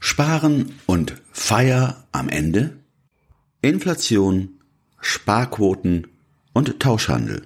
Sparen 0.00 0.72
und 0.86 1.14
Feier 1.30 2.08
am 2.10 2.30
Ende, 2.30 2.78
Inflation, 3.60 4.60
Sparquoten 5.00 6.06
und 6.54 6.80
Tauschhandel. 6.80 7.42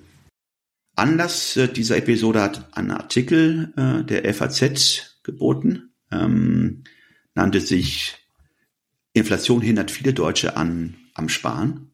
Anlass 0.94 1.56
äh, 1.56 1.68
dieser 1.68 1.96
Episode 1.96 2.40
hat 2.40 2.76
ein 2.76 2.92
Artikel 2.92 3.72
äh, 3.76 4.04
der 4.04 4.32
FAZ 4.32 5.18
geboten, 5.24 5.90
ähm, 6.12 6.84
nannte 7.34 7.60
sich 7.60 8.14
Inflation 9.12 9.60
hindert 9.60 9.90
viele 9.90 10.14
Deutsche 10.14 10.56
an 10.56 10.94
am 11.14 11.28
Sparen. 11.28 11.90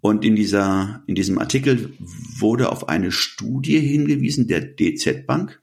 Und 0.00 0.24
in 0.24 0.36
dieser, 0.36 1.02
in 1.06 1.14
diesem 1.14 1.38
Artikel 1.38 1.92
wurde 1.98 2.70
auf 2.70 2.88
eine 2.88 3.10
Studie 3.10 3.80
hingewiesen 3.80 4.46
der 4.46 4.60
DZ 4.60 5.26
Bank, 5.26 5.60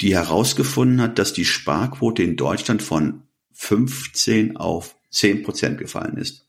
die 0.00 0.14
herausgefunden 0.14 1.00
hat, 1.00 1.18
dass 1.18 1.32
die 1.32 1.44
Sparquote 1.44 2.22
in 2.22 2.36
Deutschland 2.36 2.82
von 2.82 3.22
15 3.52 4.56
auf 4.56 4.96
10 5.10 5.42
Prozent 5.42 5.78
gefallen 5.78 6.16
ist. 6.18 6.46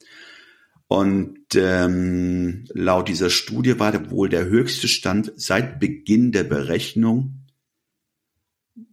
Und 0.87 1.39
ähm, 1.55 2.65
laut 2.69 3.07
dieser 3.09 3.29
Studie 3.29 3.79
war 3.79 3.91
der 3.91 4.09
wohl 4.09 4.29
der 4.29 4.45
höchste 4.45 4.87
Stand 4.87 5.33
seit 5.35 5.79
Beginn 5.79 6.31
der 6.31 6.45
Berechnung. 6.45 7.43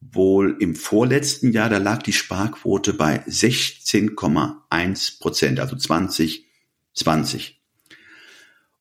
Wohl 0.01 0.57
im 0.61 0.75
vorletzten 0.77 1.53
Jahr, 1.53 1.69
da 1.69 1.79
lag 1.79 2.03
die 2.03 2.13
Sparquote 2.13 2.95
bei 2.95 3.25
16,1 3.27 5.19
Prozent, 5.19 5.61
also 5.61 5.77
2020. 5.77 7.61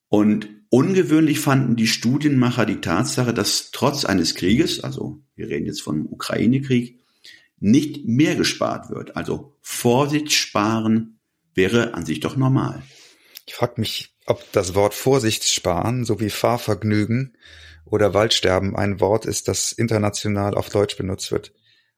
Und 0.10 0.50
ungewöhnlich 0.70 1.40
fanden 1.40 1.76
die 1.76 1.88
Studienmacher 1.88 2.68
die 2.68 2.82
Tatsache, 2.82 3.34
dass 3.34 3.72
trotz 3.72 4.06
eines 4.06 4.36
Krieges, 4.36 4.84
also 4.84 5.23
wir 5.36 5.50
reden 5.50 5.66
jetzt 5.66 5.82
vom 5.82 6.06
Ukraine-Krieg, 6.06 7.00
nicht 7.60 8.06
mehr 8.06 8.36
gespart 8.36 8.90
wird. 8.90 9.16
Also 9.16 9.56
Vorsicht 9.62 10.32
sparen 10.32 11.20
wäre 11.54 11.94
an 11.94 12.06
sich 12.06 12.20
doch 12.20 12.36
normal. 12.36 12.84
Ich 13.46 13.56
frage 13.56 13.80
mich, 13.80 14.16
ob 14.26 14.52
das 14.52 14.76
Wort 14.76 14.94
Vorsicht 14.94 15.44
sparen 15.46 16.06
sowie 16.06 16.30
Fahrvergnügen 16.30 17.38
oder 17.86 18.14
Waldsterben 18.14 18.76
ein 18.76 19.00
Wort 19.00 19.26
ist, 19.26 19.48
das 19.48 19.72
international 19.72 20.56
auf 20.56 20.70
Deutsch 20.70 20.98
benutzt 20.98 21.32
wird. 21.32 21.54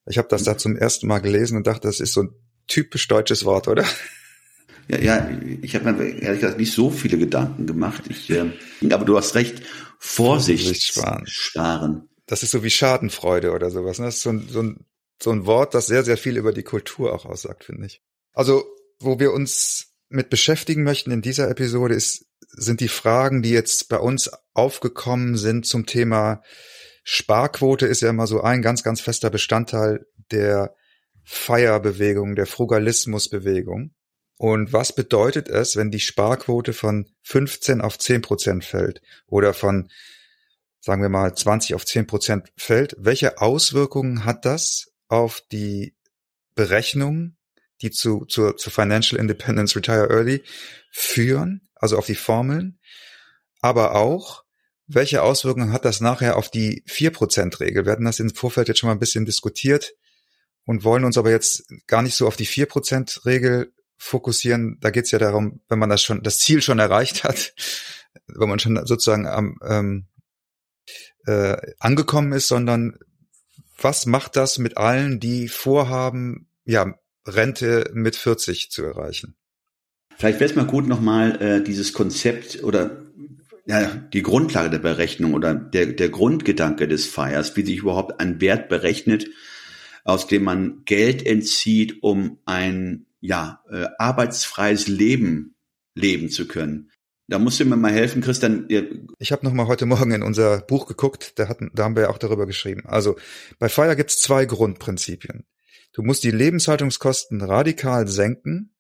Ich 0.08 0.18
habe 0.18 0.28
das 0.28 0.44
da 0.44 0.58
zum 0.58 0.76
ersten 0.76 1.08
Mal 1.08 1.20
gelesen 1.20 1.58
und 1.58 1.68
dachte, 1.68 1.88
das 1.88 2.00
ist 2.00 2.14
so 2.14 2.24
ein 2.24 2.30
typisch 2.68 3.08
deutsches 3.08 3.46
Wort, 3.46 3.68
oder? 3.68 3.86
Ja, 4.88 5.00
ja, 5.00 5.30
ich 5.64 5.76
habe 5.76 5.92
mir 5.94 6.06
ehrlich 6.22 6.42
gesagt 6.42 6.60
nicht 6.60 6.74
so 6.74 6.92
viele 6.92 7.18
Gedanken 7.18 7.66
gemacht. 7.66 8.04
Ich, 8.08 8.30
äh, 8.30 8.52
aber 8.92 9.06
du 9.06 9.18
hast 9.18 9.34
recht, 9.34 9.64
Vorsicht, 9.98 10.66
Vorsicht 10.66 10.84
sparen. 10.84 11.24
sparen. 11.26 12.10
Das 12.26 12.44
ist 12.44 12.52
so 12.52 12.64
wie 12.64 12.70
Schadenfreude 12.70 13.52
oder 13.52 13.70
sowas. 13.70 14.00
Ne? 14.00 14.06
Das 14.06 14.16
ist 14.18 14.24
so 14.24 14.32
ein, 14.32 14.48
so, 14.50 14.62
ein, 14.62 14.86
so 15.22 15.32
ein 15.32 15.46
Wort, 15.46 15.74
das 15.74 15.88
sehr, 15.88 16.04
sehr 16.04 16.18
viel 16.18 16.38
über 16.38 16.54
die 16.54 16.64
Kultur 16.64 17.14
auch 17.14 17.26
aussagt, 17.26 17.64
finde 17.64 17.86
ich. 17.86 18.02
Also, 18.34 18.66
wo 19.00 19.20
wir 19.20 19.32
uns 19.32 19.94
mit 20.10 20.30
beschäftigen 20.30 20.84
möchten 20.84 21.12
in 21.12 21.22
dieser 21.22 21.50
Episode 21.50 21.96
ist, 21.96 22.26
sind 22.50 22.80
die 22.80 22.88
Fragen, 22.88 23.42
die 23.42 23.52
jetzt 23.52 23.90
bei 23.90 23.98
uns 23.98 24.32
aufgekommen 24.54 25.38
sind 25.38 25.66
zum 25.66 25.86
Thema 25.86 26.42
Sparquote 27.08 27.86
ist 27.86 28.02
ja 28.02 28.10
immer 28.10 28.26
so 28.26 28.42
ein 28.42 28.64
ganz, 28.64 28.82
ganz 28.82 29.00
fester 29.00 29.30
Bestandteil 29.30 30.08
der 30.32 30.76
Feierbewegung, 31.24 32.36
der 32.36 32.48
Frugalismusbewegung. 32.48 33.94
Und 34.38 34.74
was 34.74 34.94
bedeutet 34.94 35.48
es, 35.48 35.76
wenn 35.76 35.92
die 35.92 36.00
Sparquote 36.00 36.74
von 36.74 37.06
15 37.22 37.80
auf 37.80 38.00
10 38.00 38.22
Prozent 38.22 38.66
fällt 38.66 39.02
oder 39.28 39.54
von, 39.54 39.90
sagen 40.86 41.02
wir 41.02 41.10
mal, 41.10 41.34
20 41.34 41.74
auf 41.74 41.84
10 41.84 42.06
Prozent 42.06 42.54
fällt? 42.58 42.96
Welche 43.00 43.42
Auswirkungen 43.42 44.24
hat 44.24 44.46
das 44.46 44.92
auf 45.08 45.42
die 45.52 45.96
Berechnung, 46.54 47.38
die 47.82 47.90
zu, 47.90 48.26
zu, 48.26 48.52
zu 48.52 48.70
Financial 48.70 49.20
Independence 49.20 49.76
Retire 49.76 50.12
Early 50.12 50.44
führen, 50.92 51.68
also 51.74 51.98
auf 51.98 52.06
die 52.06 52.14
Formeln, 52.14 52.80
aber 53.62 53.96
auch, 53.96 54.44
welche 54.86 55.24
Auswirkungen 55.24 55.74
hat 55.74 55.86
das 55.86 56.02
nachher 56.02 56.38
auf 56.38 56.52
die 56.52 56.84
4%-Regel? 56.88 57.86
Wir 57.86 57.92
hatten 57.92 58.06
das 58.06 58.20
im 58.20 58.30
Vorfeld 58.30 58.68
jetzt 58.68 58.78
schon 58.78 58.88
mal 58.88 58.94
ein 58.94 59.00
bisschen 59.00 59.26
diskutiert 59.26 59.96
und 60.66 60.84
wollen 60.84 61.04
uns 61.04 61.18
aber 61.18 61.32
jetzt 61.32 61.64
gar 61.88 62.04
nicht 62.04 62.14
so 62.14 62.28
auf 62.28 62.36
die 62.36 62.46
4%-Regel 62.46 63.74
fokussieren. 63.98 64.78
Da 64.82 64.92
geht 64.92 65.06
es 65.06 65.12
ja 65.12 65.18
darum, 65.18 65.62
wenn 65.68 65.80
man 65.80 65.90
das 65.90 66.04
schon, 66.04 66.22
das 66.22 66.38
Ziel 66.38 66.62
schon 66.62 66.78
erreicht 66.78 67.24
hat, 67.24 67.56
wenn 68.28 68.50
man 68.50 68.60
schon 68.60 68.86
sozusagen 68.86 69.26
am 69.26 69.58
ähm, 69.68 70.08
äh, 71.26 71.58
angekommen 71.80 72.32
ist, 72.34 72.48
sondern 72.48 72.98
was 73.82 74.06
macht 74.06 74.36
das 74.36 74.58
mit 74.58 74.78
allen, 74.78 75.20
die 75.20 75.48
vorhaben, 75.48 76.48
ja, 76.64 76.96
Rente 77.28 77.90
mit 77.94 78.16
40 78.16 78.72
zu 78.72 78.84
erreichen? 78.84 79.36
Vielleicht 80.18 80.40
wäre 80.40 80.50
es 80.50 80.56
mal 80.56 80.66
gut, 80.66 80.88
nochmal 80.88 81.42
äh, 81.42 81.64
dieses 81.64 81.94
Konzept 81.94 82.64
oder 82.64 83.02
ja, 83.66 83.84
die 84.14 84.22
Grundlage 84.22 84.70
der 84.70 84.80
Berechnung 84.80 85.34
oder 85.34 85.56
der, 85.56 85.88
der 85.88 86.10
Grundgedanke 86.10 86.88
des 86.88 87.08
Feiers, 87.08 87.56
wie 87.58 87.66
sich 87.66 87.80
überhaupt 87.80 88.20
ein 88.20 88.40
Wert 88.40 88.70
berechnet, 88.70 89.28
aus 90.04 90.28
dem 90.28 90.44
man 90.44 90.84
Geld 90.86 91.26
entzieht, 91.26 92.04
um 92.04 92.40
ein 92.46 93.08
ja, 93.22 93.64
äh, 93.70 93.88
arbeitsfreies 93.98 94.88
Leben 94.88 95.56
leben 95.96 96.30
zu 96.30 96.48
können. 96.48 96.92
Da 97.28 97.40
musst 97.40 97.60
du 97.60 97.66
mir 97.66 97.76
mal 97.76 97.92
helfen, 97.92 98.22
Christian. 98.22 98.68
Ich 99.18 99.32
habe 99.32 99.46
noch 99.46 99.54
mal 99.54 99.68
heute 99.68 99.88
Morgen 99.88 100.12
in 100.12 100.22
unser 100.22 100.62
Buch 100.62 100.86
geguckt, 100.86 101.40
da, 101.40 101.48
hatten, 101.48 101.72
da 101.74 101.84
haben 101.84 101.96
wir 101.96 102.04
ja 102.04 102.10
auch 102.10 102.20
darüber 102.20 102.46
geschrieben. 102.46 102.84
Also 102.86 103.16
bei 103.58 103.68
Fire 103.68 103.96
gibt's 103.96 104.22
zwei 104.22 104.46
Grundprinzipien. 104.46 105.46
Du 105.92 106.04
musst 106.04 106.24
die 106.24 106.32
Lebenshaltungskosten 106.32 107.42
radikal 107.42 108.08
senken 108.08 108.76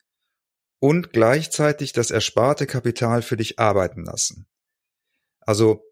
und 0.79 1.11
gleichzeitig 1.11 1.93
das 1.93 2.11
ersparte 2.11 2.67
Kapital 2.67 3.23
für 3.23 3.37
dich 3.37 3.57
arbeiten 3.57 4.03
lassen. 4.03 4.45
Also 5.39 5.83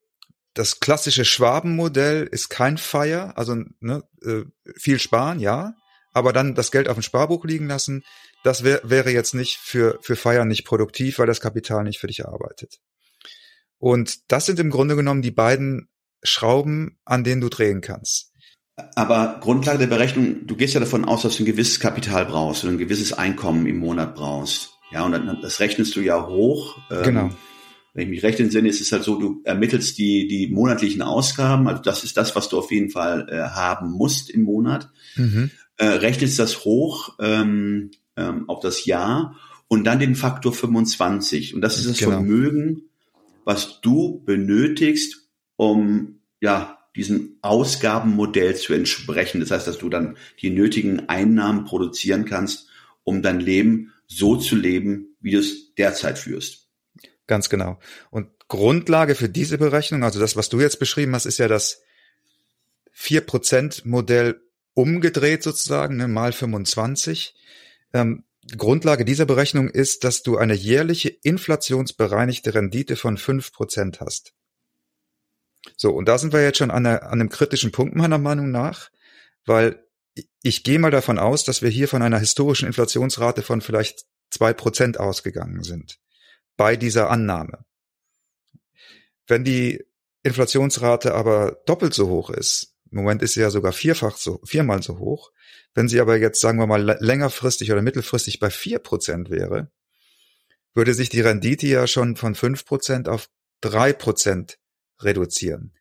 das 0.54 0.80
klassische 0.80 1.26
Schwabenmodell 1.26 2.28
ist 2.30 2.50
kein 2.50 2.78
Fire, 2.78 3.36
also 3.36 3.56
ne, 3.80 4.04
äh, 4.24 4.44
viel 4.76 5.00
sparen, 5.00 5.40
ja, 5.40 5.76
aber 6.12 6.34
dann 6.34 6.54
das 6.54 6.72
Geld 6.72 6.88
auf 6.88 6.98
dem 6.98 7.04
Sparbuch 7.04 7.46
liegen 7.46 7.68
lassen, 7.68 8.04
das 8.44 8.64
wär, 8.64 8.82
wäre 8.84 9.12
jetzt 9.12 9.34
nicht 9.34 9.58
für, 9.58 9.98
für 10.02 10.16
Feiern 10.16 10.48
nicht 10.48 10.66
produktiv, 10.66 11.20
weil 11.20 11.28
das 11.28 11.42
Kapital 11.42 11.84
nicht 11.84 12.00
für 12.00 12.08
dich 12.08 12.26
arbeitet. 12.26 12.80
Und 13.78 14.32
das 14.32 14.46
sind 14.46 14.60
im 14.60 14.70
Grunde 14.70 14.96
genommen 14.96 15.22
die 15.22 15.32
beiden 15.32 15.90
Schrauben, 16.22 16.98
an 17.06 17.24
denen 17.24 17.42
du 17.42 17.50
drehen 17.50 17.82
kannst. 17.82 18.32
Aber 18.96 19.40
Grundlage 19.42 19.80
der 19.80 19.88
Berechnung, 19.88 20.48
du 20.48 20.56
gehst 20.56 20.74
ja 20.74 20.80
davon 20.80 21.06
aus, 21.06 21.22
dass 21.22 21.38
du 21.38 21.44
ein 21.44 21.46
gewisses 21.48 21.80
Kapital 21.80 22.26
brauchst 22.26 22.64
oder 22.64 22.74
ein 22.74 22.80
gewisses 22.80 23.14
Einkommen 23.14 23.68
im 23.68 23.78
Monat 23.78 24.16
brauchst. 24.16 24.72
Ja, 24.92 25.04
und 25.04 25.12
dann, 25.12 25.40
das 25.42 25.60
rechnest 25.60 25.96
du 25.96 26.02
ja 26.02 26.28
hoch. 26.28 26.78
Ähm, 26.92 27.04
genau. 27.04 27.30
Wenn 27.94 28.06
ich 28.06 28.10
mich 28.10 28.24
recht 28.24 28.40
entsinne, 28.40 28.70
ist 28.70 28.82
es 28.82 28.92
halt 28.92 29.04
so, 29.04 29.20
du 29.20 29.42
ermittelst 29.44 29.98
die, 30.00 30.28
die 30.28 30.48
monatlichen 30.48 31.04
Ausgaben. 31.04 31.68
Also 31.68 31.84
das 31.84 32.04
ist 32.04 32.18
das, 32.18 32.36
was 32.36 32.50
du 32.50 32.58
auf 32.58 32.72
jeden 32.72 32.90
Fall 32.90 33.28
äh, 33.30 33.42
haben 33.42 33.92
musst 33.92 34.32
im 34.32 34.42
Monat. 34.42 34.90
Mhm. 35.16 35.52
Äh, 35.78 35.86
rechnest 35.86 36.40
das 36.40 36.66
hoch 36.66 37.18
ähm, 37.20 37.92
ähm, 38.18 38.50
auf 38.50 38.60
das 38.60 38.86
Jahr 38.86 39.40
und 39.68 39.84
dann 39.86 40.00
den 40.00 40.16
Faktor 40.16 40.54
25. 40.54 41.56
Und 41.56 41.62
das 41.62 41.78
ist 41.78 41.90
das 41.90 41.98
genau. 41.98 42.12
Vermögen, 42.12 42.90
was 43.44 43.82
du 43.82 44.24
benötigst, 44.24 45.28
um 45.56 46.20
ja 46.42 46.80
diesem 46.96 47.38
Ausgabenmodell 47.42 48.56
zu 48.56 48.74
entsprechen. 48.74 49.40
Das 49.40 49.52
heißt, 49.52 49.68
dass 49.68 49.80
du 49.80 49.90
dann 49.90 50.18
die 50.42 50.52
nötigen 50.52 51.10
Einnahmen 51.10 51.66
produzieren 51.66 52.26
kannst, 52.26 52.68
um 53.04 53.22
dein 53.22 53.40
Leben 53.40 53.94
so 54.08 54.36
zu 54.36 54.56
leben, 54.56 55.16
wie 55.20 55.32
du 55.32 55.40
es 55.40 55.74
derzeit 55.76 56.20
führst. 56.20 56.70
Ganz 57.26 57.50
genau. 57.50 57.80
Und 58.12 58.28
Grundlage 58.48 59.16
für 59.16 59.30
diese 59.30 59.58
Berechnung, 59.58 60.04
also 60.04 60.20
das, 60.20 60.36
was 60.36 60.50
du 60.50 60.60
jetzt 60.60 60.78
beschrieben 60.78 61.16
hast, 61.16 61.26
ist 61.26 61.40
ja 61.40 61.48
das 61.48 61.82
4%-Modell 62.96 64.42
umgedreht 64.76 65.42
sozusagen, 65.42 65.98
ne, 65.98 66.08
mal 66.08 66.32
25. 66.32 67.36
Ähm, 67.94 68.26
Grundlage 68.58 69.06
dieser 69.06 69.26
Berechnung 69.26 69.70
ist, 69.70 70.04
dass 70.04 70.22
du 70.22 70.38
eine 70.38 70.54
jährliche 70.54 71.10
inflationsbereinigte 71.10 72.54
Rendite 72.54 72.96
von 72.96 73.18
fünf 73.18 73.54
Prozent 73.54 74.02
hast. 74.02 74.34
So, 75.78 75.92
und 75.92 76.08
da 76.08 76.18
sind 76.18 76.34
wir 76.34 76.44
jetzt 76.44 76.58
schon 76.58 76.72
an, 76.72 76.86
einer, 76.86 77.04
an 77.04 77.22
einem 77.22 77.30
kritischen 77.30 77.72
Punkt 77.72 77.96
meiner 77.96 78.18
Meinung 78.18 78.52
nach, 78.52 78.90
weil 79.46 79.86
ich 80.42 80.64
gehe 80.64 80.78
mal 80.78 80.92
davon 80.92 81.18
aus, 81.20 81.46
dass 81.46 81.62
wir 81.62 81.70
hier 81.70 81.88
von 81.88 82.02
einer 82.02 82.20
historischen 82.20 82.68
Inflationsrate 82.68 83.42
von 83.42 83.62
vielleicht 83.62 84.06
zwei 84.30 84.54
Prozent 84.54 85.00
ausgegangen 85.00 85.64
sind. 85.64 86.00
Bei 86.58 86.76
dieser 86.76 87.10
Annahme. 87.10 87.66
Wenn 89.26 89.44
die 89.44 89.86
Inflationsrate 90.24 91.14
aber 91.14 91.60
doppelt 91.66 91.94
so 91.94 92.10
hoch 92.10 92.30
ist, 92.30 92.73
im 92.94 93.00
Moment 93.00 93.24
ist 93.24 93.34
sie 93.34 93.42
ja 93.42 93.50
sogar 93.50 93.74
vierfach 93.74 94.18
so, 94.18 94.40
viermal 94.46 94.84
so 94.84 95.00
hoch, 95.00 95.32
wenn 95.74 95.88
sie 95.88 96.00
aber 96.00 96.18
jetzt, 96.18 96.40
sagen 96.40 96.60
wir 96.60 96.68
mal, 96.68 96.84
längerfristig 97.00 97.72
oder 97.72 97.82
mittelfristig 97.82 98.40
bei 98.40 98.52
vier 98.52 98.78
Prozent 98.78 99.32
wäre, 99.32 99.72
würde 100.76 100.94
sich 100.94 101.10
die 101.10 101.22
Rendite 101.22 101.66
ja 101.66 101.88
schon 101.88 102.16
von 102.16 102.36
fünf 102.36 102.66
Prozent 102.66 103.10
auf 103.10 103.30
drei 103.62 103.94
Prozent 103.94 104.60
reduzieren. 105.00 105.74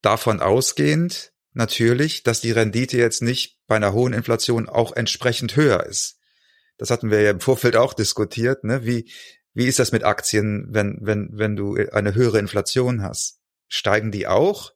Davon 0.00 0.40
ausgehend 0.40 1.34
natürlich, 1.52 2.22
dass 2.22 2.40
die 2.40 2.52
Rendite 2.52 2.96
jetzt 2.96 3.20
nicht 3.20 3.58
bei 3.66 3.76
einer 3.76 3.92
hohen 3.92 4.14
Inflation 4.14 4.66
auch 4.66 4.96
entsprechend 4.96 5.56
höher 5.56 5.84
ist. 5.84 6.18
Das 6.78 6.90
hatten 6.90 7.10
wir 7.10 7.20
ja 7.20 7.30
im 7.32 7.40
Vorfeld 7.40 7.76
auch 7.76 7.92
diskutiert. 7.92 8.64
Ne? 8.64 8.86
Wie, 8.86 9.12
wie 9.52 9.66
ist 9.66 9.78
das 9.78 9.92
mit 9.92 10.04
Aktien, 10.04 10.68
wenn, 10.70 10.98
wenn, 11.02 11.28
wenn 11.32 11.54
du 11.54 11.76
eine 11.92 12.14
höhere 12.14 12.38
Inflation 12.38 13.02
hast? 13.02 13.40
Steigen 13.68 14.10
die 14.10 14.26
auch? 14.26 14.73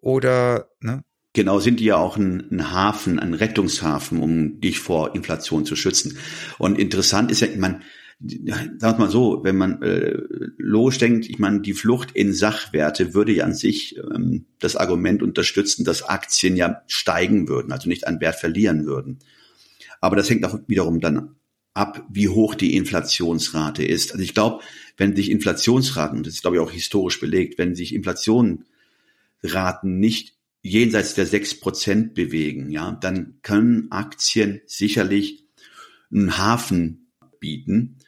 Oder, 0.00 0.70
ne? 0.80 1.02
Genau, 1.32 1.60
sind 1.60 1.78
die 1.78 1.84
ja 1.84 1.96
auch 1.96 2.16
ein, 2.16 2.50
ein, 2.50 2.72
Hafen, 2.72 3.20
ein 3.20 3.34
Rettungshafen, 3.34 4.20
um 4.20 4.60
dich 4.60 4.80
vor 4.80 5.14
Inflation 5.14 5.64
zu 5.64 5.76
schützen. 5.76 6.18
Und 6.58 6.78
interessant 6.78 7.30
ist 7.30 7.40
ja, 7.40 7.46
ich 7.46 7.56
meine, 7.56 7.80
sag 8.78 8.98
mal 8.98 9.08
so, 9.08 9.44
wenn 9.44 9.56
man 9.56 9.80
äh, 9.82 10.18
losdenkt, 10.58 11.28
ich 11.28 11.38
meine, 11.38 11.60
die 11.60 11.72
Flucht 11.72 12.10
in 12.12 12.32
Sachwerte 12.34 13.14
würde 13.14 13.32
ja 13.32 13.44
an 13.44 13.54
sich 13.54 13.96
ähm, 13.96 14.46
das 14.58 14.76
Argument 14.76 15.22
unterstützen, 15.22 15.84
dass 15.84 16.02
Aktien 16.02 16.56
ja 16.56 16.82
steigen 16.86 17.48
würden, 17.48 17.72
also 17.72 17.88
nicht 17.88 18.06
an 18.06 18.20
Wert 18.20 18.36
verlieren 18.36 18.84
würden. 18.84 19.20
Aber 20.00 20.16
das 20.16 20.28
hängt 20.28 20.44
auch 20.44 20.58
wiederum 20.66 21.00
dann 21.00 21.36
ab, 21.72 22.06
wie 22.10 22.28
hoch 22.28 22.54
die 22.54 22.76
Inflationsrate 22.76 23.84
ist. 23.84 24.12
Also 24.12 24.22
ich 24.22 24.34
glaube, 24.34 24.62
wenn 24.96 25.14
sich 25.14 25.30
Inflationsraten, 25.30 26.22
das 26.22 26.34
ist 26.34 26.42
glaube 26.42 26.56
ich 26.56 26.62
auch 26.62 26.72
historisch 26.72 27.20
belegt, 27.20 27.56
wenn 27.58 27.74
sich 27.74 27.94
Inflationsraten 29.42 29.98
nicht 29.98 30.36
jenseits 30.62 31.14
der 31.14 31.26
sechs 31.26 31.58
Prozent 31.58 32.14
bewegen, 32.14 32.70
ja, 32.70 32.92
dann 32.92 33.38
können 33.42 33.90
Aktien 33.90 34.60
sicherlich 34.66 35.46
einen 36.10 36.36
Hafen 36.36 37.12
bieten, 37.38 38.00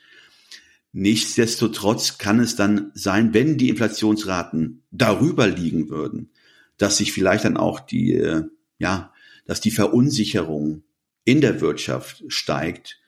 Nichtsdestotrotz 0.92 2.18
kann 2.18 2.38
es 2.38 2.54
dann 2.54 2.92
sein, 2.94 3.32
wenn 3.32 3.56
die 3.56 3.70
Inflationsraten 3.70 4.82
darüber 4.90 5.46
liegen 5.46 5.88
würden, 5.88 6.30
dass 6.76 6.98
sich 6.98 7.12
vielleicht 7.12 7.46
dann 7.46 7.56
auch 7.56 7.80
die, 7.80 8.12
äh, 8.12 8.44
ja, 8.78 9.12
dass 9.46 9.62
die 9.62 9.70
Verunsicherung 9.70 10.82
in 11.24 11.40
der 11.40 11.62
Wirtschaft 11.62 12.22
steigt 12.28 13.00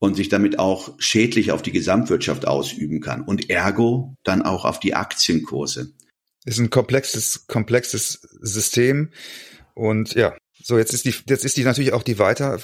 und 0.00 0.16
sich 0.16 0.28
damit 0.28 0.58
auch 0.58 0.94
schädlich 0.98 1.52
auf 1.52 1.62
die 1.62 1.70
Gesamtwirtschaft 1.70 2.48
ausüben 2.48 3.00
kann 3.00 3.22
und 3.22 3.48
ergo 3.48 4.16
dann 4.24 4.42
auch 4.42 4.64
auf 4.64 4.80
die 4.80 4.94
Aktienkurse. 4.94 5.92
Ist 6.44 6.58
ein 6.58 6.70
komplexes, 6.70 7.46
komplexes 7.46 8.20
System 8.40 9.10
und 9.74 10.14
ja, 10.14 10.36
so 10.62 10.78
jetzt 10.78 10.92
ist 10.92 11.04
die, 11.04 11.14
jetzt 11.28 11.44
ist 11.44 11.56
die 11.56 11.64
natürlich 11.64 11.92
auch 11.92 12.02
die 12.02 12.18
weiter 12.18 12.60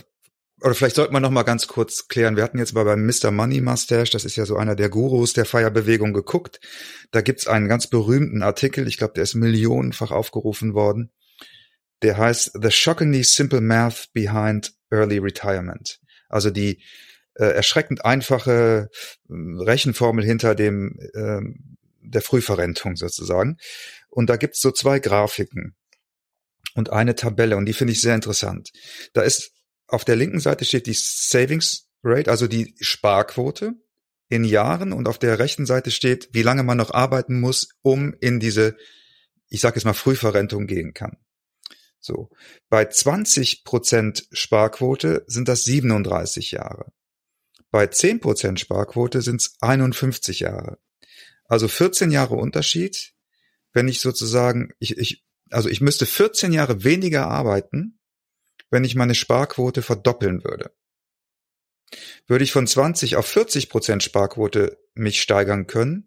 oder 0.63 0.75
vielleicht 0.75 0.97
sollte 0.97 1.13
man 1.13 1.23
noch 1.23 1.31
mal 1.31 1.43
ganz 1.43 1.67
kurz 1.67 2.09
klären. 2.09 2.37
Wir 2.37 2.43
hatten 2.43 2.59
jetzt 2.59 2.75
mal 2.75 2.85
beim 2.85 3.07
Mr. 3.07 3.31
Money 3.31 3.61
Mustache, 3.61 4.11
das 4.13 4.25
ist 4.25 4.37
ja 4.37 4.45
so 4.45 4.57
einer 4.57 4.77
der 4.77 4.91
Gurus 4.91 5.33
der 5.33 5.47
Feierbewegung 5.47 6.13
geguckt. 6.13 6.61
Da 7.13 7.23
gibt's 7.23 7.47
einen 7.47 7.69
ganz 7.69 7.87
berühmten 7.87 8.43
Artikel, 8.43 8.87
ich 8.87 8.99
glaube, 8.99 9.15
der 9.15 9.23
ist 9.23 9.35
millionenfach 9.35 10.11
aufgerufen 10.11 10.75
worden. 10.75 11.11
Der 12.03 12.19
heißt 12.19 12.59
The 12.61 12.71
Shockingly 12.71 13.25
Simple 13.25 13.61
Math 13.61 14.11
Behind 14.13 14.73
Early 14.91 15.19
Retirement. 15.19 16.01
Also 16.29 16.51
die 16.51 16.83
äh, 17.35 17.45
erschreckend 17.45 18.05
einfache 18.05 18.91
äh, 19.29 19.33
Rechenformel 19.33 20.25
hinter 20.25 20.55
dem 20.55 20.99
äh, 21.15 21.41
der 22.01 22.23
Frühverrentung 22.23 22.97
sozusagen. 22.97 23.59
Und 24.09 24.29
da 24.29 24.37
gibt's 24.37 24.61
so 24.61 24.71
zwei 24.71 24.99
Grafiken 24.99 25.77
und 26.75 26.91
eine 26.91 27.15
Tabelle 27.15 27.57
und 27.57 27.67
die 27.67 27.73
finde 27.73 27.93
ich 27.93 28.01
sehr 28.01 28.15
interessant. 28.15 28.71
Da 29.13 29.23
ist 29.23 29.53
auf 29.87 30.05
der 30.05 30.17
linken 30.17 30.41
Seite 30.41 30.65
steht 30.65 30.87
die 30.87 30.95
Savings 30.95 31.89
Rate, 32.03 32.31
also 32.31 32.47
die 32.47 32.75
Sparquote 32.81 33.75
in 34.29 34.45
Jahren 34.45 34.93
und 34.93 35.09
auf 35.09 35.19
der 35.19 35.39
rechten 35.39 35.67
Seite 35.67 35.91
steht, 35.91 36.31
wie 36.33 36.43
lange 36.43 36.63
man 36.63 36.79
noch 36.79 36.93
arbeiten 36.93 37.41
muss, 37.41 37.69
um 37.83 38.15
in 38.21 38.39
diese, 38.41 38.77
ich 39.49 39.61
sage 39.61 39.77
jetzt 39.77 39.85
mal, 39.85 39.93
Frühverrentung 39.93 40.67
gehen 40.67 40.95
kann. 40.95 41.17
So. 41.99 42.31
Bei 42.69 42.87
20 42.87 43.65
Prozent 43.65 44.27
Sparquote 44.33 45.25
sind 45.27 45.49
das 45.49 45.65
37 45.65 46.53
Jahre. 46.53 46.93
Bei 47.71 47.87
10 47.89 48.21
Prozent 48.21 48.61
Sparquote 48.61 49.21
sind 49.21 49.43
es 49.43 49.57
51 49.61 50.41
Jahre. 50.41 50.79
Also 51.51 51.67
14 51.67 52.13
Jahre 52.13 52.37
Unterschied, 52.37 53.13
wenn 53.73 53.89
ich 53.89 53.99
sozusagen, 53.99 54.73
ich, 54.79 54.97
ich, 54.97 55.27
also 55.51 55.69
ich 55.69 55.81
müsste 55.81 56.07
14 56.07 56.53
Jahre 56.53 56.85
weniger 56.85 57.27
arbeiten, 57.27 57.99
wenn 58.71 58.85
ich 58.85 58.95
meine 58.95 59.17
Sparquote 59.17 59.83
verdoppeln 59.83 60.45
würde. 60.45 60.73
Würde 62.29 62.45
ich 62.45 62.53
von 62.53 62.69
20 62.69 63.17
auf 63.17 63.27
40 63.27 63.69
Prozent 63.69 64.05
Sparquote 64.05 64.79
mich 64.95 65.21
steigern 65.21 65.67
können, 65.67 66.07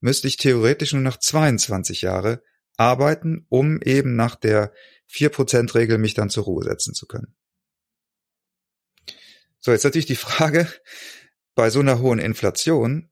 müsste 0.00 0.28
ich 0.28 0.36
theoretisch 0.36 0.92
nur 0.92 1.00
nach 1.00 1.16
22 1.16 2.02
Jahre 2.02 2.42
arbeiten, 2.76 3.46
um 3.48 3.80
eben 3.80 4.14
nach 4.14 4.36
der 4.36 4.74
4%-Regel 5.10 5.96
mich 5.96 6.12
dann 6.12 6.28
zur 6.28 6.44
Ruhe 6.44 6.64
setzen 6.64 6.92
zu 6.92 7.06
können. 7.06 7.34
So, 9.58 9.72
jetzt 9.72 9.84
natürlich 9.84 10.04
die 10.04 10.16
Frage, 10.16 10.70
bei 11.54 11.70
so 11.70 11.80
einer 11.80 12.00
hohen 12.00 12.18
Inflation, 12.18 13.11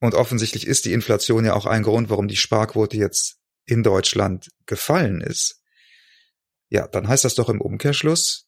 und 0.00 0.14
offensichtlich 0.14 0.66
ist 0.66 0.84
die 0.84 0.92
Inflation 0.92 1.44
ja 1.44 1.54
auch 1.54 1.66
ein 1.66 1.82
Grund, 1.82 2.10
warum 2.10 2.28
die 2.28 2.36
Sparquote 2.36 2.96
jetzt 2.96 3.38
in 3.64 3.82
Deutschland 3.82 4.48
gefallen 4.66 5.20
ist, 5.20 5.62
ja, 6.70 6.86
dann 6.86 7.08
heißt 7.08 7.24
das 7.24 7.34
doch 7.34 7.48
im 7.48 7.60
Umkehrschluss, 7.60 8.46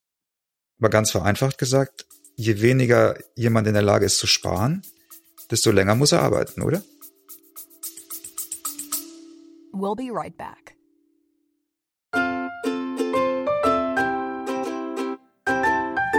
mal 0.78 0.88
ganz 0.88 1.10
vereinfacht 1.10 1.58
gesagt, 1.58 2.06
je 2.36 2.60
weniger 2.60 3.18
jemand 3.34 3.66
in 3.66 3.74
der 3.74 3.82
Lage 3.82 4.06
ist 4.06 4.18
zu 4.18 4.26
sparen, 4.26 4.82
desto 5.50 5.70
länger 5.70 5.94
muss 5.94 6.12
er 6.12 6.22
arbeiten, 6.22 6.62
oder? 6.62 6.82
We'll 9.72 9.96
be 9.96 10.10
right 10.12 10.36
back. 10.36 10.76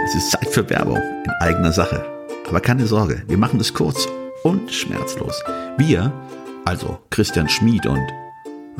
Es 0.04 0.14
ist 0.16 0.30
Zeit 0.32 0.48
für 0.48 0.68
Werbung 0.68 0.96
in 0.96 1.30
eigener 1.40 1.72
Sache. 1.72 2.04
Aber 2.48 2.60
keine 2.60 2.86
Sorge, 2.86 3.22
wir 3.28 3.38
machen 3.38 3.60
es 3.60 3.72
kurz 3.72 4.08
und 4.42 4.72
schmerzlos. 4.72 5.42
Wir, 5.78 6.12
also 6.64 6.98
Christian 7.10 7.48
Schmid 7.48 7.86
und 7.86 8.06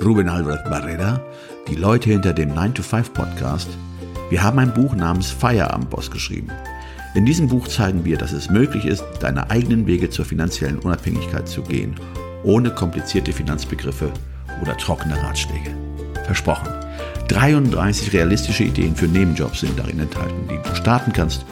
Ruben 0.02 0.28
Albert 0.28 0.64
Barrera, 0.64 1.20
die 1.68 1.74
Leute 1.74 2.10
hinter 2.10 2.32
dem 2.32 2.52
9-to-5-Podcast, 2.52 3.68
wir 4.30 4.42
haben 4.42 4.58
ein 4.58 4.72
Buch 4.72 4.94
namens 4.94 5.30
Feierabendboss 5.30 6.10
geschrieben. 6.10 6.50
In 7.14 7.26
diesem 7.26 7.48
Buch 7.48 7.68
zeigen 7.68 8.04
wir, 8.04 8.16
dass 8.16 8.32
es 8.32 8.48
möglich 8.48 8.86
ist, 8.86 9.04
deine 9.20 9.50
eigenen 9.50 9.86
Wege 9.86 10.08
zur 10.08 10.24
finanziellen 10.24 10.78
Unabhängigkeit 10.78 11.46
zu 11.46 11.62
gehen, 11.62 11.94
ohne 12.42 12.70
komplizierte 12.70 13.32
Finanzbegriffe 13.32 14.10
oder 14.62 14.76
trockene 14.78 15.22
Ratschläge. 15.22 15.76
Versprochen. 16.24 16.68
33 17.28 18.12
realistische 18.12 18.64
Ideen 18.64 18.96
für 18.96 19.06
Nebenjobs 19.06 19.60
sind 19.60 19.78
darin 19.78 20.00
enthalten, 20.00 20.48
die 20.48 20.68
du 20.68 20.74
starten 20.74 21.12
kannst, 21.12 21.44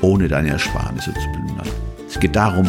ohne 0.00 0.28
deine 0.28 0.50
Ersparnisse 0.50 1.12
zu 1.12 1.20
plündern. 1.32 1.68
Es 2.08 2.18
geht 2.18 2.34
darum, 2.34 2.68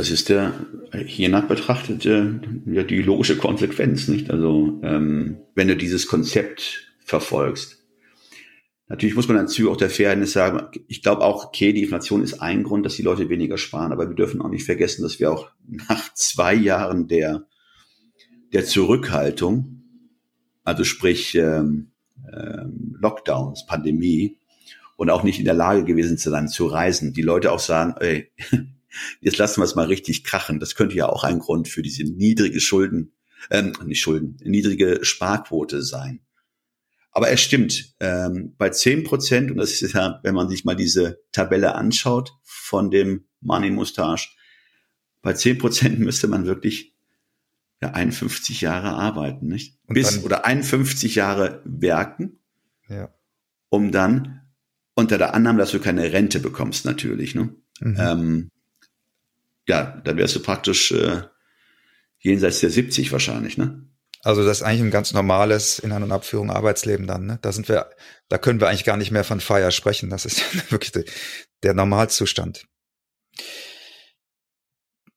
Das 0.00 0.10
ist 0.10 0.30
der 0.30 0.54
hiernach 0.94 1.46
betrachtet 1.46 2.06
äh, 2.06 2.24
ja 2.64 2.84
die 2.84 3.02
logische 3.02 3.36
Konsequenz, 3.36 4.08
nicht? 4.08 4.30
Also 4.30 4.80
ähm, 4.82 5.42
wenn 5.54 5.68
du 5.68 5.76
dieses 5.76 6.06
Konzept 6.06 6.90
verfolgst, 7.04 7.76
Natürlich 8.88 9.14
muss 9.14 9.28
man 9.28 9.36
dazu 9.36 9.70
auch 9.70 9.76
der 9.76 9.90
Fairness 9.90 10.32
sagen, 10.32 10.62
ich 10.88 11.02
glaube 11.02 11.22
auch, 11.22 11.44
okay, 11.44 11.74
die 11.74 11.82
Inflation 11.82 12.22
ist 12.22 12.40
ein 12.40 12.62
Grund, 12.64 12.86
dass 12.86 12.96
die 12.96 13.02
Leute 13.02 13.28
weniger 13.28 13.58
sparen, 13.58 13.92
aber 13.92 14.08
wir 14.08 14.16
dürfen 14.16 14.40
auch 14.40 14.48
nicht 14.48 14.64
vergessen, 14.64 15.02
dass 15.02 15.20
wir 15.20 15.30
auch 15.30 15.50
nach 15.68 16.12
zwei 16.14 16.54
Jahren 16.54 17.06
der, 17.06 17.46
der 18.54 18.64
Zurückhaltung, 18.64 19.82
also 20.64 20.82
sprich 20.82 21.34
ähm, 21.34 21.92
ähm, 22.32 22.96
Lockdowns, 22.98 23.66
Pandemie, 23.66 24.38
und 24.96 25.10
auch 25.10 25.22
nicht 25.22 25.38
in 25.38 25.44
der 25.44 25.54
Lage 25.54 25.84
gewesen 25.84 26.18
zu 26.18 26.30
sein, 26.30 26.48
zu 26.48 26.66
reisen, 26.66 27.12
die 27.12 27.22
Leute 27.22 27.52
auch 27.52 27.60
sagen, 27.60 27.94
ey, 28.00 28.32
jetzt 29.20 29.38
lassen 29.38 29.60
wir 29.60 29.64
es 29.64 29.74
mal 29.74 29.86
richtig 29.86 30.24
krachen. 30.24 30.60
Das 30.60 30.74
könnte 30.74 30.96
ja 30.96 31.08
auch 31.08 31.24
ein 31.24 31.38
Grund 31.38 31.68
für 31.68 31.82
diese 31.82 32.04
niedrige 32.04 32.60
Schulden, 32.60 33.12
ähm, 33.50 33.72
nicht 33.84 34.00
Schulden, 34.00 34.36
niedrige 34.42 35.00
Sparquote 35.02 35.82
sein. 35.82 36.20
Aber 37.12 37.30
es 37.30 37.40
stimmt, 37.40 37.94
ähm, 38.00 38.54
bei 38.56 38.70
zehn 38.70 39.02
Prozent, 39.04 39.50
und 39.50 39.56
das 39.56 39.82
ist 39.82 39.94
ja, 39.94 40.20
wenn 40.22 40.34
man 40.34 40.48
sich 40.48 40.64
mal 40.64 40.76
diese 40.76 41.20
Tabelle 41.32 41.74
anschaut 41.74 42.32
von 42.44 42.90
dem 42.90 43.26
Money 43.40 43.70
Mustache, 43.70 44.28
bei 45.22 45.32
zehn 45.32 45.58
Prozent 45.58 45.98
müsste 45.98 46.28
man 46.28 46.46
wirklich 46.46 46.94
ja, 47.82 47.90
51 47.90 48.60
Jahre 48.60 48.90
arbeiten, 48.90 49.46
nicht? 49.46 49.78
Und 49.86 49.94
Bis, 49.94 50.14
dann, 50.14 50.24
oder 50.24 50.44
51 50.44 51.14
Jahre 51.14 51.62
werken, 51.64 52.38
ja. 52.88 53.12
um 53.70 53.90
dann 53.90 54.42
unter 54.94 55.18
der 55.18 55.34
Annahme, 55.34 55.58
dass 55.58 55.70
du 55.70 55.80
keine 55.80 56.12
Rente 56.12 56.40
bekommst, 56.40 56.84
natürlich, 56.84 57.34
ne? 57.34 57.54
Mhm. 57.80 57.96
Ähm, 57.98 58.50
ja, 59.70 60.00
dann 60.04 60.16
wärst 60.16 60.34
du 60.34 60.40
praktisch 60.40 60.90
äh, 60.90 61.22
jenseits 62.18 62.58
der 62.58 62.70
70 62.70 63.12
wahrscheinlich, 63.12 63.56
ne? 63.56 63.86
Also 64.22 64.44
das 64.44 64.58
ist 64.58 64.62
eigentlich 64.64 64.82
ein 64.82 64.90
ganz 64.90 65.12
normales 65.14 65.78
In- 65.78 65.92
und 65.92 66.12
Abführung 66.12 66.50
Arbeitsleben 66.50 67.06
dann. 67.06 67.24
Ne? 67.24 67.38
Da 67.40 67.52
sind 67.52 67.68
wir, 67.70 67.88
da 68.28 68.36
können 68.36 68.60
wir 68.60 68.68
eigentlich 68.68 68.84
gar 68.84 68.98
nicht 68.98 69.12
mehr 69.12 69.24
von 69.24 69.40
Feier 69.40 69.70
sprechen. 69.70 70.10
Das 70.10 70.26
ist 70.26 70.42
wirklich 70.70 70.92
der, 70.92 71.04
der 71.62 71.72
Normalzustand. 71.72 72.66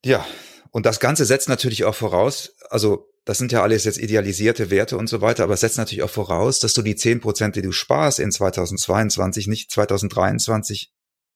Ja, 0.06 0.26
und 0.72 0.86
das 0.86 1.02
Ganze 1.02 1.26
setzt 1.26 1.50
natürlich 1.50 1.84
auch 1.84 1.96
voraus, 1.96 2.56
also 2.70 3.10
das 3.26 3.40
sind 3.40 3.52
ja 3.52 3.62
alles 3.64 3.84
jetzt 3.84 3.98
idealisierte 3.98 4.70
Werte 4.70 4.98
und 4.98 5.08
so 5.08 5.20
weiter, 5.20 5.44
aber 5.44 5.56
es 5.56 5.62
setzt 5.62 5.78
natürlich 5.78 6.04
auch 6.04 6.10
voraus, 6.10 6.60
dass 6.60 6.74
du 6.74 6.82
die 6.82 6.96
zehn 6.96 7.20
Prozent, 7.20 7.56
die 7.56 7.62
du 7.62 7.72
sparst 7.72 8.20
in 8.20 8.32
2022, 8.32 9.48
nicht 9.48 9.72
2023 9.72 10.94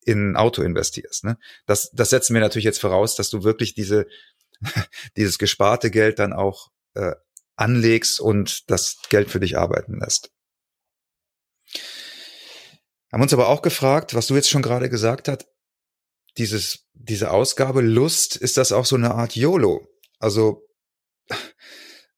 in 0.07 0.31
ein 0.31 0.35
Auto 0.37 0.61
investierst. 0.61 1.25
Ne? 1.25 1.37
Das, 1.65 1.91
das 1.91 2.09
setzen 2.09 2.33
wir 2.33 2.39
natürlich 2.39 2.63
jetzt 2.65 2.79
voraus, 2.79 3.15
dass 3.15 3.29
du 3.29 3.43
wirklich 3.43 3.75
diese, 3.75 4.07
dieses 5.17 5.37
gesparte 5.37 5.91
Geld 5.91 6.19
dann 6.19 6.31
auch 6.31 6.69
äh, 6.93 7.13
anlegst 7.57 8.21
und 8.21 8.69
das 8.71 8.97
Geld 9.09 9.29
für 9.29 9.41
dich 9.41 9.57
arbeiten 9.57 9.99
lässt. 9.99 10.31
Haben 13.11 13.21
uns 13.21 13.33
aber 13.33 13.49
auch 13.49 13.61
gefragt, 13.61 14.13
was 14.15 14.27
du 14.27 14.35
jetzt 14.35 14.49
schon 14.49 14.61
gerade 14.61 14.89
gesagt 14.89 15.27
hast, 15.27 15.45
dieses, 16.37 16.85
diese 16.93 17.31
Ausgabe 17.31 17.81
Lust, 17.81 18.37
ist 18.37 18.57
das 18.57 18.71
auch 18.71 18.85
so 18.85 18.95
eine 18.95 19.13
Art 19.13 19.35
YOLO? 19.35 19.87
Also 20.19 20.65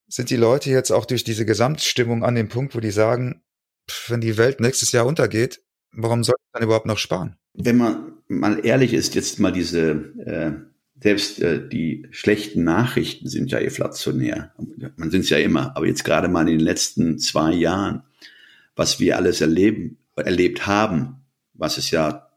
sind 0.08 0.30
die 0.30 0.36
Leute 0.36 0.70
jetzt 0.70 0.92
auch 0.92 1.06
durch 1.06 1.24
diese 1.24 1.46
Gesamtstimmung 1.46 2.24
an 2.24 2.36
dem 2.36 2.50
Punkt, 2.50 2.76
wo 2.76 2.80
die 2.82 2.92
sagen, 2.92 3.44
wenn 4.08 4.22
die 4.22 4.38
Welt 4.38 4.60
nächstes 4.60 4.92
Jahr 4.92 5.08
untergeht, 5.08 5.64
warum 5.92 6.24
soll 6.24 6.36
ich 6.38 6.52
dann 6.54 6.64
überhaupt 6.64 6.86
noch 6.86 7.00
sparen? 7.00 7.39
Wenn 7.54 7.78
man 7.78 8.14
mal 8.28 8.66
ehrlich 8.66 8.94
ist, 8.94 9.16
jetzt 9.16 9.40
mal 9.40 9.52
diese 9.52 9.92
äh, 10.26 10.52
selbst 11.02 11.42
äh, 11.42 11.68
die 11.68 12.08
schlechten 12.12 12.64
Nachrichten 12.64 13.28
sind 13.28 13.52
ja 13.52 13.60
inflationär. 13.60 14.54
Man 14.98 15.12
sind 15.12 15.22
es 15.22 15.30
ja 15.30 15.38
immer, 15.38 15.76
aber 15.76 15.88
jetzt 15.88 16.04
gerade 16.04 16.28
mal 16.28 16.42
in 16.42 16.58
den 16.58 16.60
letzten 16.60 17.20
zwei 17.20 17.54
Jahren, 17.54 18.04
was 18.76 19.00
wir 19.00 19.18
alles 19.18 19.42
erleben, 19.42 19.98
erlebt 20.16 20.68
haben, 20.68 21.22
was 21.54 21.78
es 21.78 21.92
ja 21.92 22.30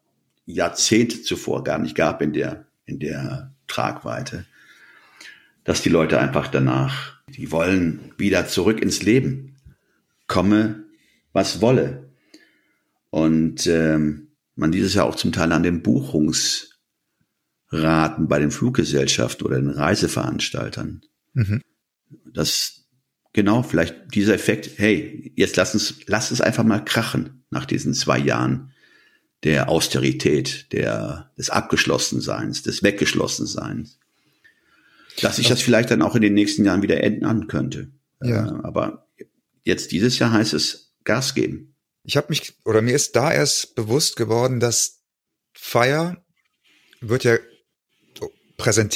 Jahrzehnte 0.47 1.23
zuvor 1.23 1.65
gar 1.65 1.79
nicht 1.79 1.95
gab 1.97 2.23
in 2.23 2.33
der, 2.33 2.67
in 2.87 2.99
der 2.99 3.53
Tragweite, 3.67 4.47
dass 5.65 5.83
die 5.83 5.89
Leute 5.89 6.21
einfach 6.21 6.49
danach, 6.49 7.21
die 7.29 7.51
wollen 7.51 8.13
wieder 8.17 8.47
zurück 8.47 8.81
ins 8.81 9.03
Leben, 9.03 9.57
komme, 10.27 10.85
was 11.33 11.61
wolle. 11.61 12.11
Und 13.11 13.67
ähm, 13.67 14.29
man 14.63 14.73
dieses 14.73 14.95
ja 14.95 15.03
auch 15.03 15.17
zum 15.17 15.33
Teil 15.33 15.53
an 15.53 15.63
den 15.63 15.83
Buchungs 15.83 16.79
raten 17.69 18.29
bei 18.29 18.39
den 18.39 18.51
Fluggesellschaften 18.51 19.45
oder 19.47 19.57
den 19.57 19.71
Reiseveranstaltern. 19.71 21.03
Mhm. 21.35 21.61
Das 22.33 22.87
genau 23.33 23.63
vielleicht 23.63 24.15
dieser 24.15 24.35
Effekt. 24.35 24.71
Hey, 24.77 25.33
jetzt 25.37 25.57
lass 25.57 25.75
uns 25.75 25.97
lass 26.07 26.31
es 26.31 26.41
einfach 26.41 26.65
mal 26.65 26.85
krachen 26.85 27.45
nach 27.51 27.67
diesen 27.67 27.93
zwei 27.93 28.19
Jahren 28.19 28.73
der 29.43 29.69
Austerität, 29.69 30.73
der 30.73 31.33
des 31.37 31.51
Abgeschlossenseins, 31.51 32.63
des 32.63 32.83
Weggeschlossenseins. 32.83 33.99
Dass 35.21 35.37
sich 35.37 35.49
das 35.49 35.61
vielleicht 35.61 35.91
dann 35.91 36.03
auch 36.03 36.15
in 36.15 36.23
den 36.23 36.35
nächsten 36.35 36.65
Jahren 36.65 36.83
wieder 36.83 37.03
ändern 37.03 37.49
könnte. 37.49 37.91
Ja. 38.23 38.47
Äh, 38.47 38.63
aber 38.63 39.09
jetzt 39.65 39.93
dieses 39.93 40.19
Jahr 40.19 40.33
heißt 40.33 40.55
es 40.55 40.95
Gas 41.05 41.35
geben. 41.35 41.72
Ich 42.05 42.17
habe 42.17 42.29
mich 42.31 42.55
oder 42.65 42.83
mir 42.83 42.95
ist 42.95 43.17
da 43.17 43.33
erst 43.33 43.75
bewusst 43.75 44.17
geworden, 44.17 44.61
dass 44.61 45.03
Feier 45.53 46.25
wird 47.01 47.25
ja 47.25 47.39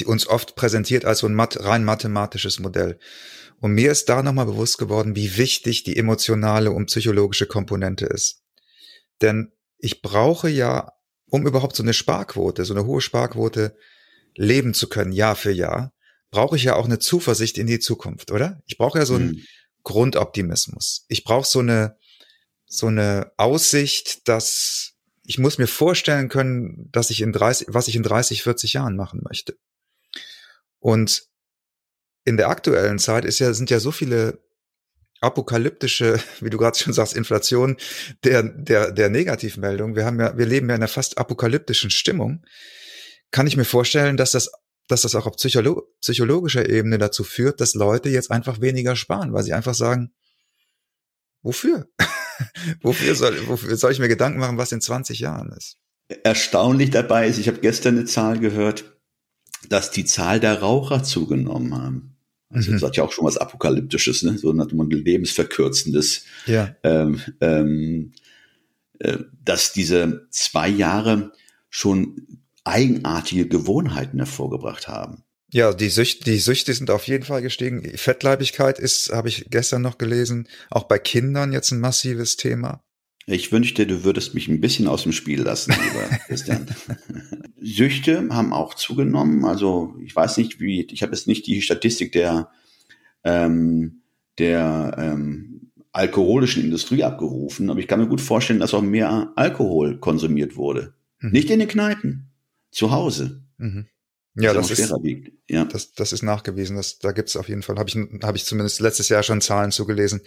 uns 0.07 0.29
oft 0.29 0.55
präsentiert 0.55 1.05
als 1.05 1.21
so 1.21 1.27
ein 1.27 1.39
rein 1.41 1.85
mathematisches 1.85 2.61
Modell. 2.61 2.99
Und 3.61 3.73
mir 3.73 3.91
ist 3.91 4.09
da 4.09 4.23
nochmal 4.23 4.47
bewusst 4.47 4.79
geworden, 4.79 5.17
wie 5.17 5.37
wichtig 5.37 5.83
die 5.83 5.97
emotionale 5.97 6.71
und 6.71 6.87
psychologische 6.87 7.47
Komponente 7.47 8.07
ist. 8.07 8.43
Denn 9.23 9.53
ich 9.79 10.03
brauche 10.03 10.49
ja, 10.49 10.93
um 11.29 11.47
überhaupt 11.47 11.75
so 11.75 11.83
eine 11.83 11.95
Sparquote, 11.95 12.65
so 12.65 12.75
eine 12.75 12.87
hohe 12.87 13.01
Sparquote 13.01 13.77
leben 14.37 14.75
zu 14.75 14.89
können, 14.89 15.13
Jahr 15.13 15.35
für 15.35 15.51
Jahr, 15.51 15.93
brauche 16.31 16.57
ich 16.57 16.65
ja 16.65 16.77
auch 16.77 16.85
eine 16.85 16.99
Zuversicht 16.99 17.59
in 17.59 17.67
die 17.67 17.79
Zukunft, 17.79 18.31
oder? 18.31 18.63
Ich 18.67 18.77
brauche 18.79 18.99
ja 18.99 19.07
so 19.07 19.15
einen 19.15 19.31
hm. 19.31 19.43
Grundoptimismus. 19.83 21.07
Ich 21.09 21.25
brauche 21.25 21.47
so 21.47 21.61
eine, 21.61 21.97
so 22.67 22.89
eine 22.89 23.33
Aussicht, 23.37 24.29
dass 24.29 24.97
ich 25.27 25.39
muss 25.39 25.59
mir 25.59 25.67
vorstellen 25.67 26.29
können, 26.29 26.89
dass 26.93 27.11
ich 27.11 27.21
in 27.21 27.33
30, 27.33 27.69
was 27.71 27.89
ich 27.89 27.97
in 27.97 28.03
30, 28.03 28.43
40 28.43 28.75
Jahren 28.75 28.97
machen 28.97 29.23
möchte. 29.29 29.57
Und 30.79 31.25
in 32.25 32.37
der 32.37 32.49
aktuellen 32.49 32.99
Zeit 32.99 33.25
ist 33.25 33.39
ja, 33.39 33.53
sind 33.53 33.71
ja 33.71 33.81
so 33.81 33.91
viele 33.91 34.41
apokalyptische, 35.21 36.21
wie 36.41 36.51
du 36.51 36.59
gerade 36.59 36.79
schon 36.79 36.93
sagst, 36.93 37.15
Inflation 37.15 37.77
der, 38.25 38.43
der, 38.43 38.93
der 38.93 39.09
Negativmeldung. 39.09 39.97
Wir 39.97 40.05
haben 40.05 40.21
ja, 40.21 40.37
wir 40.37 40.47
leben 40.47 40.69
ja 40.69 40.77
in 40.77 40.83
einer 40.83 40.89
fast 40.89 41.19
apokalyptischen 41.19 41.91
Stimmung. 41.91 42.45
Kann 43.31 43.47
ich 43.47 43.57
mir 43.57 43.65
vorstellen, 43.65 44.17
dass 44.17 44.31
das, 44.31 44.51
dass 44.87 45.03
das 45.03 45.15
auch 45.17 45.27
auf 45.27 45.37
Psycholo 45.37 45.89
psychologischer 46.01 46.69
Ebene 46.69 46.99
dazu 46.99 47.25
führt, 47.25 47.61
dass 47.61 47.75
Leute 47.75 48.09
jetzt 48.09 48.31
einfach 48.31 48.61
weniger 48.61 48.95
sparen, 48.95 49.33
weil 49.33 49.43
sie 49.43 49.53
einfach 49.53 49.75
sagen, 49.75 50.13
wofür? 51.43 51.89
wofür, 52.81 53.15
soll, 53.15 53.49
wofür 53.49 53.77
soll 53.77 53.93
ich 53.93 53.99
mir 53.99 54.09
Gedanken 54.09 54.39
machen, 54.39 54.59
was 54.59 54.73
in 54.73 54.81
20 54.81 55.21
Jahren 55.21 55.53
ist? 55.53 55.79
Erstaunlich 56.23 56.91
dabei 56.91 57.27
ist, 57.27 57.39
ich 57.39 57.49
habe 57.49 57.59
gestern 57.59 57.97
eine 57.97 58.05
Zahl 58.05 58.39
gehört, 58.39 58.97
dass 59.69 59.91
die 59.91 60.05
Zahl 60.05 60.41
der 60.41 60.61
Raucher 60.61 61.03
zugenommen 61.03 61.75
haben. 61.75 62.17
Also 62.49 62.71
mhm. 62.71 62.75
das 62.75 62.83
hat 62.83 62.97
ja 62.97 63.05
auch 63.05 63.13
schon 63.13 63.25
was 63.25 63.37
Apokalyptisches, 63.37 64.23
ne? 64.23 64.39
so 64.39 64.53
ein 64.53 64.91
lebensverkürzendes. 64.91 66.25
Ja. 66.47 66.77
Ähm, 66.85 67.21
ähm, 67.41 68.13
äh, 68.99 69.19
dass 69.45 69.73
diese 69.73 70.27
zwei 70.31 70.69
Jahre 70.69 71.33
schon 71.69 72.41
eigenartige 72.65 73.47
Gewohnheiten 73.47 74.19
hervorgebracht 74.19 74.89
haben. 74.89 75.23
Ja, 75.53 75.73
die 75.73 75.91
Süchte, 75.91 76.25
die 76.25 76.39
Süchte 76.39 76.75
sind 76.75 76.91
auf 76.91 77.07
jeden 77.07 77.25
Fall 77.25 77.41
gestiegen. 77.41 77.83
Fettleibigkeit 77.97 78.79
ist, 78.79 79.11
habe 79.13 79.29
ich 79.29 79.47
gestern 79.49 79.83
noch 79.83 79.97
gelesen, 79.97 80.49
auch 80.71 80.85
bei 80.85 80.99
Kindern 80.99 81.53
jetzt 81.53 81.71
ein 81.71 81.81
massives 81.81 82.37
Thema. 82.37 82.83
Ich 83.27 83.51
wünschte, 83.51 83.87
du 83.87 84.05
würdest 84.05 84.35
mich 84.35 84.47
ein 84.49 84.61
bisschen 84.61 84.87
aus 84.87 85.03
dem 85.03 85.13
Spiel 85.13 85.43
lassen, 85.43 85.73
lieber 85.73 86.17
Christian. 86.27 86.67
Süchte 87.61 88.29
haben 88.31 88.53
auch 88.53 88.75
zugenommen. 88.75 89.45
Also 89.45 89.97
ich 90.05 90.15
weiß 90.15 90.37
nicht, 90.37 90.61
wie, 90.61 90.83
ich 90.83 91.03
habe 91.03 91.13
jetzt 91.13 91.27
nicht 91.27 91.47
die 91.47 91.61
Statistik 91.61 92.13
der, 92.13 92.51
ähm, 93.25 94.03
der 94.39 94.97
ähm, 94.99 95.73
alkoholischen 95.93 96.63
Industrie 96.63 97.03
abgerufen, 97.03 97.71
aber 97.71 97.81
ich 97.81 97.89
kann 97.89 98.01
mir 98.01 98.07
gut 98.07 98.21
vorstellen, 98.21 98.61
dass 98.61 98.75
auch 98.75 98.83
mehr 98.83 99.33
Alkohol 99.35 99.99
konsumiert 99.99 100.57
wurde. 100.57 100.95
Mhm. 101.21 101.31
Nicht 101.31 101.51
in 101.51 101.59
den 101.59 101.69
Kneipen, 101.69 102.31
zu 102.71 102.93
Hause. 102.93 103.43
Mhm. 103.59 103.87
Ja, 104.39 104.53
das 104.53 104.71
ist, 104.71 104.93
ja. 105.49 105.65
Das, 105.65 105.93
das 105.93 106.13
ist 106.13 106.23
nachgewiesen. 106.23 106.77
Das, 106.77 106.99
da 106.99 107.13
gibt's 107.13 107.37
auf 107.37 107.49
jeden 107.49 107.63
Fall, 107.63 107.77
habe 107.77 107.89
ich, 107.89 107.97
hab 108.23 108.37
ich 108.37 108.45
zumindest 108.45 108.81
letztes 108.81 109.09
Jahr 109.09 109.23
schon 109.23 109.41
Zahlen 109.41 109.73
zugelesen. 109.73 110.21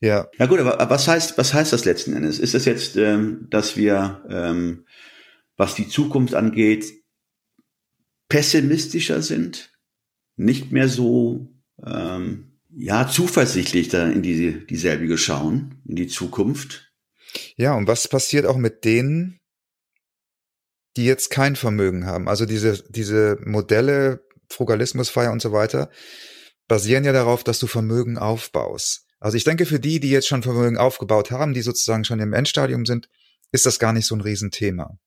Ja. 0.00 0.28
Na 0.38 0.46
gut, 0.46 0.58
aber 0.58 0.88
was 0.88 1.06
heißt, 1.06 1.36
was 1.36 1.52
heißt 1.52 1.72
das 1.72 1.84
letzten 1.84 2.14
Endes? 2.14 2.38
Ist 2.38 2.54
das 2.54 2.64
jetzt, 2.64 2.96
ähm, 2.96 3.46
dass 3.50 3.76
wir, 3.76 4.24
ähm, 4.30 4.86
was 5.56 5.74
die 5.74 5.88
Zukunft 5.88 6.34
angeht, 6.34 6.86
pessimistischer 8.28 9.20
sind, 9.20 9.70
nicht 10.36 10.72
mehr 10.72 10.88
so 10.88 11.48
ähm, 11.84 12.58
ja 12.74 13.06
zuversichtlich 13.06 13.88
da 13.88 14.08
in 14.08 14.22
die 14.22 14.66
dieselbige 14.66 15.18
schauen, 15.18 15.82
in 15.86 15.96
die 15.96 16.06
Zukunft? 16.06 16.92
Ja, 17.56 17.74
und 17.74 17.86
was 17.86 18.08
passiert 18.08 18.46
auch 18.46 18.56
mit 18.56 18.84
denen, 18.84 19.40
die 20.96 21.04
jetzt 21.04 21.30
kein 21.30 21.56
Vermögen 21.56 22.06
haben? 22.06 22.28
Also 22.28 22.46
diese, 22.46 22.82
diese 22.88 23.38
Modelle, 23.44 24.24
Frugalismusfeier 24.50 25.32
und 25.32 25.42
so 25.42 25.52
weiter, 25.52 25.90
basieren 26.68 27.04
ja 27.04 27.12
darauf, 27.12 27.44
dass 27.44 27.58
du 27.58 27.66
Vermögen 27.66 28.18
aufbaust. 28.18 29.06
Also 29.20 29.36
ich 29.36 29.44
denke, 29.44 29.66
für 29.66 29.80
die, 29.80 30.00
die 30.00 30.10
jetzt 30.10 30.28
schon 30.28 30.42
Vermögen 30.42 30.76
aufgebaut 30.76 31.30
haben, 31.30 31.54
die 31.54 31.62
sozusagen 31.62 32.04
schon 32.04 32.20
im 32.20 32.32
Endstadium 32.32 32.86
sind, 32.86 33.08
ist 33.52 33.66
das 33.66 33.78
gar 33.78 33.92
nicht 33.92 34.06
so 34.06 34.14
ein 34.14 34.20
Riesenthema. 34.20 34.98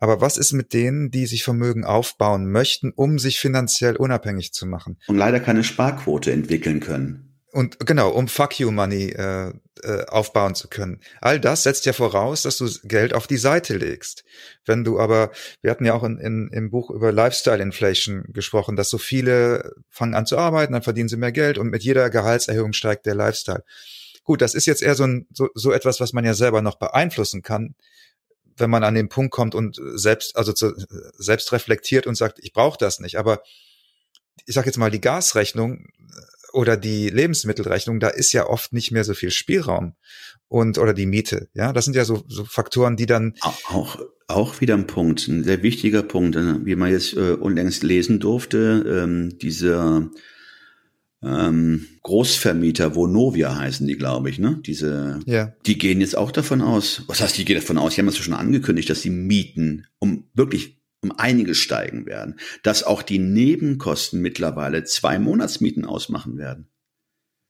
Aber 0.00 0.20
was 0.20 0.36
ist 0.36 0.52
mit 0.52 0.72
denen, 0.72 1.10
die 1.10 1.26
sich 1.26 1.44
Vermögen 1.44 1.84
aufbauen 1.84 2.50
möchten, 2.50 2.90
um 2.90 3.18
sich 3.18 3.38
finanziell 3.38 3.96
unabhängig 3.96 4.52
zu 4.52 4.66
machen? 4.66 4.98
Und 5.06 5.16
leider 5.16 5.38
keine 5.38 5.62
Sparquote 5.62 6.32
entwickeln 6.32 6.80
können. 6.80 7.31
Und 7.52 7.84
genau, 7.84 8.08
um 8.08 8.28
Fuck 8.28 8.58
You 8.58 8.70
Money 8.70 9.10
äh, 9.10 9.52
äh, 9.82 10.06
aufbauen 10.06 10.54
zu 10.54 10.68
können. 10.68 11.00
All 11.20 11.38
das 11.38 11.64
setzt 11.64 11.84
ja 11.84 11.92
voraus, 11.92 12.40
dass 12.42 12.56
du 12.56 12.66
Geld 12.84 13.12
auf 13.12 13.26
die 13.26 13.36
Seite 13.36 13.76
legst. 13.76 14.24
Wenn 14.64 14.84
du 14.84 14.98
aber, 14.98 15.32
wir 15.60 15.70
hatten 15.70 15.84
ja 15.84 15.92
auch 15.92 16.02
in, 16.02 16.16
in, 16.16 16.48
im 16.50 16.70
Buch 16.70 16.88
über 16.88 17.12
Lifestyle 17.12 17.62
Inflation 17.62 18.24
gesprochen, 18.28 18.74
dass 18.74 18.88
so 18.88 18.96
viele 18.96 19.74
fangen 19.90 20.14
an 20.14 20.24
zu 20.24 20.38
arbeiten, 20.38 20.72
dann 20.72 20.82
verdienen 20.82 21.10
sie 21.10 21.18
mehr 21.18 21.30
Geld 21.30 21.58
und 21.58 21.68
mit 21.68 21.82
jeder 21.82 22.08
Gehaltserhöhung 22.08 22.72
steigt 22.72 23.04
der 23.04 23.14
Lifestyle. 23.14 23.64
Gut, 24.24 24.40
das 24.40 24.54
ist 24.54 24.64
jetzt 24.64 24.82
eher 24.82 24.94
so, 24.94 25.04
ein, 25.04 25.26
so, 25.30 25.50
so 25.54 25.72
etwas, 25.72 26.00
was 26.00 26.14
man 26.14 26.24
ja 26.24 26.32
selber 26.32 26.62
noch 26.62 26.76
beeinflussen 26.76 27.42
kann, 27.42 27.74
wenn 28.56 28.70
man 28.70 28.82
an 28.82 28.94
den 28.94 29.10
Punkt 29.10 29.30
kommt 29.30 29.54
und 29.54 29.78
selbst, 29.94 30.36
also 30.36 30.54
zu, 30.54 30.72
selbst 31.18 31.52
reflektiert 31.52 32.06
und 32.06 32.14
sagt, 32.14 32.38
ich 32.40 32.54
brauche 32.54 32.78
das 32.78 32.98
nicht. 32.98 33.18
Aber 33.18 33.42
ich 34.46 34.54
sage 34.54 34.68
jetzt 34.68 34.78
mal, 34.78 34.90
die 34.90 35.02
Gasrechnung 35.02 35.88
oder 36.52 36.76
die 36.76 37.08
Lebensmittelrechnung, 37.08 38.00
da 38.00 38.08
ist 38.08 38.32
ja 38.32 38.46
oft 38.46 38.72
nicht 38.72 38.92
mehr 38.92 39.04
so 39.04 39.14
viel 39.14 39.30
Spielraum 39.30 39.94
und 40.48 40.78
oder 40.78 40.94
die 40.94 41.06
Miete. 41.06 41.48
Ja, 41.54 41.72
das 41.72 41.84
sind 41.84 41.94
ja 41.94 42.04
so, 42.04 42.22
so 42.28 42.44
Faktoren, 42.44 42.96
die 42.96 43.06
dann 43.06 43.34
auch 43.68 43.98
auch 44.28 44.60
wieder 44.60 44.74
ein 44.74 44.86
Punkt, 44.86 45.28
ein 45.28 45.44
sehr 45.44 45.62
wichtiger 45.62 46.02
Punkt, 46.02 46.36
äh, 46.36 46.64
wie 46.64 46.76
man 46.76 46.90
jetzt 46.90 47.14
äh, 47.14 47.32
unlängst 47.32 47.82
lesen 47.82 48.18
durfte, 48.18 49.02
ähm, 49.04 49.38
dieser 49.38 50.10
ähm, 51.22 51.86
Großvermieter 52.02 52.94
Vonovia 52.96 53.56
heißen 53.56 53.86
die, 53.86 53.96
glaube 53.96 54.30
ich, 54.30 54.38
ne? 54.38 54.60
Diese, 54.66 55.20
ja. 55.26 55.52
die 55.66 55.78
gehen 55.78 56.00
jetzt 56.00 56.16
auch 56.16 56.32
davon 56.32 56.60
aus. 56.60 57.02
Was 57.06 57.20
heißt, 57.20 57.38
die 57.38 57.44
gehen 57.44 57.60
davon 57.60 57.78
aus? 57.78 57.94
Die 57.94 58.00
haben 58.00 58.08
es 58.08 58.18
schon 58.18 58.34
angekündigt, 58.34 58.90
dass 58.90 59.02
die 59.02 59.10
Mieten 59.10 59.86
um 59.98 60.28
wirklich 60.34 60.81
um 61.02 61.12
einiges 61.12 61.58
steigen 61.58 62.06
werden, 62.06 62.38
dass 62.62 62.84
auch 62.84 63.02
die 63.02 63.18
Nebenkosten 63.18 64.20
mittlerweile 64.20 64.84
zwei 64.84 65.18
Monatsmieten 65.18 65.84
ausmachen 65.84 66.38
werden. 66.38 66.68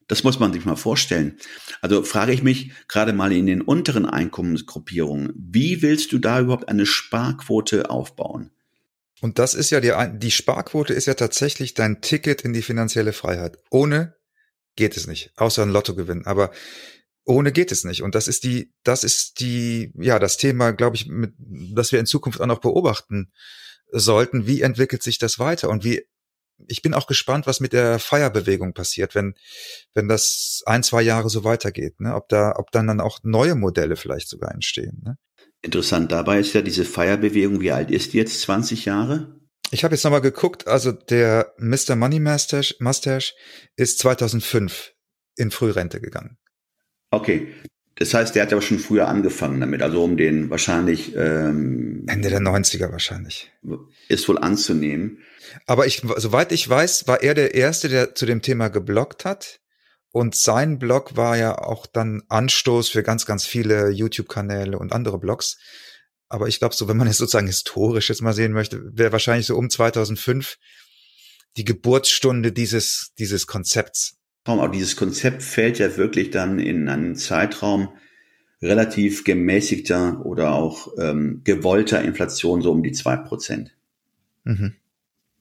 Das 0.09 0.25
muss 0.25 0.41
man 0.41 0.53
sich 0.53 0.65
mal 0.65 0.77
vorstellen. 0.77 1.39
Also 1.81 2.03
frage 2.03 2.33
ich 2.33 2.43
mich 2.43 2.73
gerade 2.89 3.13
mal 3.13 3.33
in 3.33 3.47
den 3.47 3.63
unteren 3.63 4.07
Einkommensgruppierungen, 4.07 5.33
wie 5.37 5.81
willst 5.81 6.13
du 6.13 6.19
da 6.19 6.41
überhaupt 6.41 6.69
eine 6.69 6.87
Sparquote 6.87 7.89
aufbauen? 7.89 8.51
Und 9.21 9.39
das 9.39 9.55
ist 9.55 9.71
ja 9.71 9.81
die, 9.81 9.93
die 10.19 10.33
Sparquote 10.33 10.93
ist 10.93 11.07
ja 11.07 11.15
tatsächlich 11.15 11.75
dein 11.75 12.01
Ticket 12.01 12.43
in 12.43 12.53
die 12.53 12.63
finanzielle 12.63 13.13
Freiheit. 13.13 13.59
Ohne 13.71 14.17
geht 14.75 14.97
es 14.97 15.07
nicht, 15.07 15.33
außer 15.37 15.63
ein 15.63 15.71
Lottogewinn. 15.71 16.27
Aber 16.27 16.51
ohne 17.25 17.53
geht 17.53 17.73
es 17.73 17.85
nicht. 17.85 18.03
Und 18.03 18.15
das 18.15 18.29
ist 18.29 18.45
die, 18.45 18.73
das 18.83 19.05
ist 19.05 19.41
die, 19.41 19.93
ja, 19.95 20.19
das 20.19 20.37
Thema, 20.37 20.73
glaube 20.73 20.97
ich, 20.97 21.07
mit, 21.07 21.35
das 21.39 21.93
wir 21.93 22.01
in 22.01 22.07
Zukunft 22.07 22.41
auch 22.41 22.47
noch 22.47 22.61
beobachten 22.61 23.33
sollten. 23.91 24.47
Wie 24.47 24.63
entwickelt 24.63 25.03
sich 25.03 25.19
das 25.19 25.39
weiter? 25.39 25.69
Und 25.69 25.85
wie, 25.85 26.07
ich 26.67 26.83
bin 26.83 26.95
auch 26.95 27.07
gespannt, 27.07 27.47
was 27.47 27.61
mit 27.61 27.73
der 27.73 27.99
Feierbewegung 27.99 28.75
passiert, 28.75 29.15
wenn, 29.15 29.35
wenn 29.95 30.09
das 30.09 30.63
ein, 30.67 30.83
zwei 30.83 31.03
Jahre 31.03 31.29
so 31.29 31.45
weitergeht, 31.45 32.01
ne? 32.01 32.15
Ob 32.15 32.29
da, 32.29 32.55
ob 32.57 32.71
dann 32.71 32.87
dann 32.87 33.01
auch 33.01 33.21
neue 33.23 33.55
Modelle 33.55 33.97
vielleicht 33.97 34.29
sogar 34.29 34.53
entstehen, 34.53 35.03
ne? 35.05 35.17
Interessant 35.65 36.11
dabei 36.11 36.41
ist 36.41 36.55
ja 36.55 36.63
diese 36.63 36.85
Feierbewegung, 36.85 37.61
wie 37.61 37.71
alt 37.71 37.91
ist 37.91 38.13
die 38.13 38.19
jetzt? 38.19 38.41
20 38.41 38.85
Jahre? 38.85 39.41
Ich 39.71 39.85
habe 39.85 39.95
jetzt 39.95 40.03
nochmal 40.03 40.21
geguckt, 40.21 40.67
also 40.67 40.91
der 40.91 41.55
Mr. 41.57 41.95
Money 41.95 42.19
Mustache, 42.19 42.75
Mustache 42.81 43.33
ist 43.77 44.01
2005 44.01 44.93
in 45.37 45.51
Frührente 45.53 46.01
gegangen. 46.01 46.37
Okay. 47.13 47.49
Das 47.97 48.15
heißt, 48.15 48.35
der 48.35 48.43
hat 48.43 48.53
aber 48.53 48.63
schon 48.63 48.79
früher 48.79 49.07
angefangen 49.07 49.61
damit, 49.61 49.83
also 49.83 50.03
um 50.03 50.17
den 50.17 50.51
wahrscheinlich 50.51 51.15
ähm, 51.15 52.05
Ende 52.09 52.31
der 52.31 52.41
90er 52.41 52.91
wahrscheinlich. 52.91 53.53
Ist 54.09 54.29
wohl 54.29 54.39
anzunehmen. 54.39 55.19
Aber 55.67 55.87
ich, 55.87 56.03
soweit 56.17 56.51
ich 56.51 56.69
weiß, 56.69 57.07
war 57.07 57.23
er 57.23 57.35
der 57.35 57.55
Erste, 57.55 57.89
der 57.89 58.15
zu 58.15 58.27
dem 58.27 58.43
Thema 58.43 58.69
geblockt 58.69 59.25
hat. 59.25 59.61
Und 60.11 60.35
sein 60.35 60.79
Blog 60.79 61.17
war 61.17 61.37
ja 61.37 61.59
auch 61.59 61.87
dann 61.87 62.23
Anstoß 62.29 62.89
für 62.89 63.03
ganz, 63.03 63.25
ganz 63.25 63.47
viele 63.47 63.91
YouTube-Kanäle 63.91 64.79
und 64.79 64.93
andere 64.93 65.19
Blogs. 65.19 65.59
Aber 66.29 66.49
ich 66.49 66.59
glaube, 66.59 66.75
so, 66.75 66.89
wenn 66.89 66.97
man 66.97 67.09
es 67.09 67.19
sozusagen 67.19 67.47
historisch 67.47 68.09
jetzt 68.09 68.23
mal 68.23 68.33
sehen 68.33 68.53
möchte, 68.53 68.83
wäre 68.95 69.13
wahrscheinlich 69.13 69.47
so 69.47 69.57
um 69.57 69.71
2005 69.71 70.57
die 71.57 71.65
Geburtsstunde 71.65 72.53
dieses, 72.53 73.13
dieses 73.19 73.47
Konzepts. 73.47 74.17
Aber 74.45 74.69
dieses 74.69 74.97
Konzept 74.97 75.43
fällt 75.43 75.79
ja 75.79 75.97
wirklich 75.97 76.31
dann 76.31 76.59
in 76.59 76.89
einen 76.89 77.15
Zeitraum 77.17 77.89
relativ 78.61 79.25
gemäßigter 79.25 80.25
oder 80.25 80.53
auch 80.53 80.89
ähm, 80.99 81.43
gewollter 81.45 82.03
Inflation, 82.03 82.63
so 82.63 82.71
um 82.71 82.83
die 82.83 82.93
zwei 82.93 83.17
Prozent. 83.17 83.73
Mhm. 84.45 84.75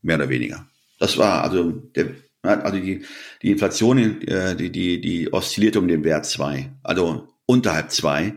Mehr 0.02 0.18
oder 0.18 0.30
weniger. 0.30 0.68
Das 1.00 1.18
war 1.18 1.44
also 1.44 1.72
der, 1.72 2.12
also 2.44 2.78
die, 2.78 3.06
die 3.42 3.52
Inflation, 3.52 4.22
äh, 4.22 4.56
die, 4.56 4.72
die, 4.72 5.02
die 5.02 5.34
oszilliert 5.34 5.78
um 5.78 5.88
den 5.88 6.04
Wert 6.04 6.26
zwei, 6.26 6.72
also 6.84 7.28
unterhalb 7.46 7.92
zwei, 7.92 8.36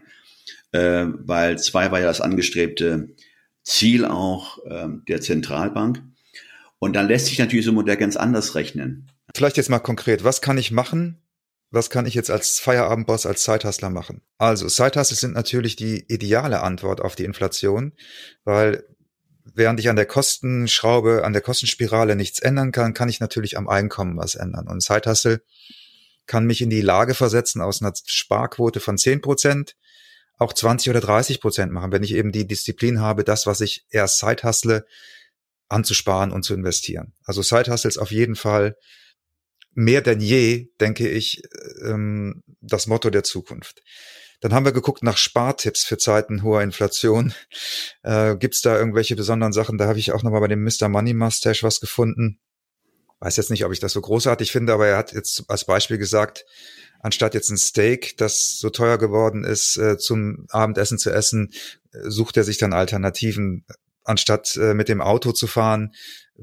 äh, 0.72 1.06
weil 1.06 1.58
zwei 1.58 1.90
war 1.90 2.00
ja 2.00 2.06
das 2.06 2.20
angestrebte 2.20 3.14
Ziel 3.62 4.04
auch 4.04 4.58
äh, 4.66 4.88
der 5.08 5.20
Zentralbank. 5.20 6.02
Und 6.78 6.94
dann 6.94 7.08
lässt 7.08 7.26
sich 7.26 7.38
natürlich 7.38 7.64
so 7.64 7.72
ein 7.72 7.76
Modell 7.76 7.96
ganz 7.96 8.16
anders 8.16 8.54
rechnen. 8.54 9.10
Vielleicht 9.34 9.56
jetzt 9.56 9.70
mal 9.70 9.80
konkret, 9.80 10.24
was 10.24 10.40
kann 10.40 10.58
ich 10.58 10.70
machen? 10.70 11.20
Was 11.70 11.90
kann 11.90 12.06
ich 12.06 12.14
jetzt 12.14 12.30
als 12.30 12.60
Feierabendboss, 12.60 13.26
als 13.26 13.42
Zeithustler 13.42 13.90
machen? 13.90 14.22
Also, 14.38 14.68
Zeithustler 14.68 15.16
sind 15.16 15.34
natürlich 15.34 15.74
die 15.74 16.04
ideale 16.06 16.60
Antwort 16.60 17.00
auf 17.00 17.16
die 17.16 17.24
Inflation, 17.24 17.92
weil 18.44 18.84
während 19.44 19.80
ich 19.80 19.88
an 19.88 19.96
der 19.96 20.06
Kostenschraube, 20.06 21.24
an 21.24 21.32
der 21.32 21.42
Kostenspirale 21.42 22.14
nichts 22.14 22.38
ändern 22.38 22.70
kann, 22.70 22.94
kann 22.94 23.08
ich 23.08 23.18
natürlich 23.18 23.58
am 23.58 23.68
Einkommen 23.68 24.16
was 24.16 24.36
ändern. 24.36 24.68
Und 24.68 24.82
Zeithassel 24.82 25.42
kann 26.26 26.46
mich 26.46 26.62
in 26.62 26.70
die 26.70 26.80
Lage 26.80 27.14
versetzen, 27.14 27.60
aus 27.60 27.82
einer 27.82 27.92
Sparquote 28.06 28.78
von 28.78 28.96
10 28.96 29.20
Prozent 29.20 29.76
auch 30.38 30.52
20 30.52 30.90
oder 30.90 31.00
30 31.00 31.40
Prozent 31.40 31.72
machen, 31.72 31.92
wenn 31.92 32.02
ich 32.02 32.14
eben 32.14 32.32
die 32.32 32.46
Disziplin 32.46 33.00
habe, 33.00 33.24
das, 33.24 33.46
was 33.46 33.60
ich 33.60 33.84
erst 33.90 34.18
Zeithassle, 34.18 34.86
anzusparen 35.68 36.30
und 36.30 36.44
zu 36.44 36.54
investieren. 36.54 37.14
Also 37.24 37.42
Zeithassel 37.42 37.88
ist 37.88 37.98
auf 37.98 38.10
jeden 38.10 38.36
Fall 38.36 38.76
mehr 39.74 40.00
denn 40.00 40.20
je, 40.20 40.68
denke 40.80 41.08
ich, 41.08 41.42
ähm, 41.84 42.42
das 42.60 42.86
Motto 42.86 43.10
der 43.10 43.24
Zukunft. 43.24 43.82
Dann 44.40 44.52
haben 44.52 44.64
wir 44.64 44.72
geguckt 44.72 45.02
nach 45.02 45.16
Spartipps 45.16 45.84
für 45.84 45.96
Zeiten 45.96 46.42
hoher 46.42 46.62
Inflation. 46.62 47.32
Äh, 48.02 48.36
Gibt 48.36 48.54
es 48.54 48.60
da 48.60 48.76
irgendwelche 48.76 49.16
besonderen 49.16 49.54
Sachen? 49.54 49.78
Da 49.78 49.86
habe 49.86 49.98
ich 49.98 50.12
auch 50.12 50.22
nochmal 50.22 50.40
bei 50.40 50.48
dem 50.48 50.62
Mr. 50.62 50.88
Money 50.88 51.14
Mustache 51.14 51.62
was 51.62 51.80
gefunden. 51.80 52.38
Weiß 53.20 53.36
jetzt 53.36 53.50
nicht, 53.50 53.64
ob 53.64 53.72
ich 53.72 53.80
das 53.80 53.92
so 53.92 54.02
großartig 54.02 54.52
finde, 54.52 54.74
aber 54.74 54.86
er 54.86 54.98
hat 54.98 55.12
jetzt 55.12 55.44
als 55.48 55.64
Beispiel 55.64 55.96
gesagt, 55.96 56.44
anstatt 57.00 57.32
jetzt 57.32 57.48
ein 57.48 57.56
Steak, 57.56 58.18
das 58.18 58.58
so 58.58 58.68
teuer 58.68 58.98
geworden 58.98 59.44
ist, 59.44 59.78
äh, 59.78 59.96
zum 59.96 60.46
Abendessen 60.50 60.98
zu 60.98 61.10
essen, 61.10 61.50
äh, 61.92 62.10
sucht 62.10 62.36
er 62.36 62.44
sich 62.44 62.58
dann 62.58 62.74
Alternativen. 62.74 63.64
Anstatt 64.04 64.56
äh, 64.56 64.74
mit 64.74 64.88
dem 64.88 65.00
Auto 65.00 65.32
zu 65.32 65.46
fahren, 65.46 65.92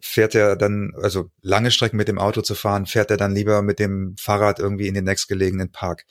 fährt 0.01 0.35
er 0.35 0.55
dann, 0.55 0.93
also 1.01 1.29
lange 1.41 1.71
Strecken 1.71 1.97
mit 1.97 2.07
dem 2.07 2.17
Auto 2.17 2.41
zu 2.41 2.55
fahren, 2.55 2.85
fährt 2.85 3.11
er 3.11 3.17
dann 3.17 3.35
lieber 3.35 3.61
mit 3.61 3.79
dem 3.79 4.15
Fahrrad 4.17 4.59
irgendwie 4.59 4.87
in 4.87 4.93
den 4.93 5.03
nächstgelegenen 5.03 5.71
Park. 5.71 6.05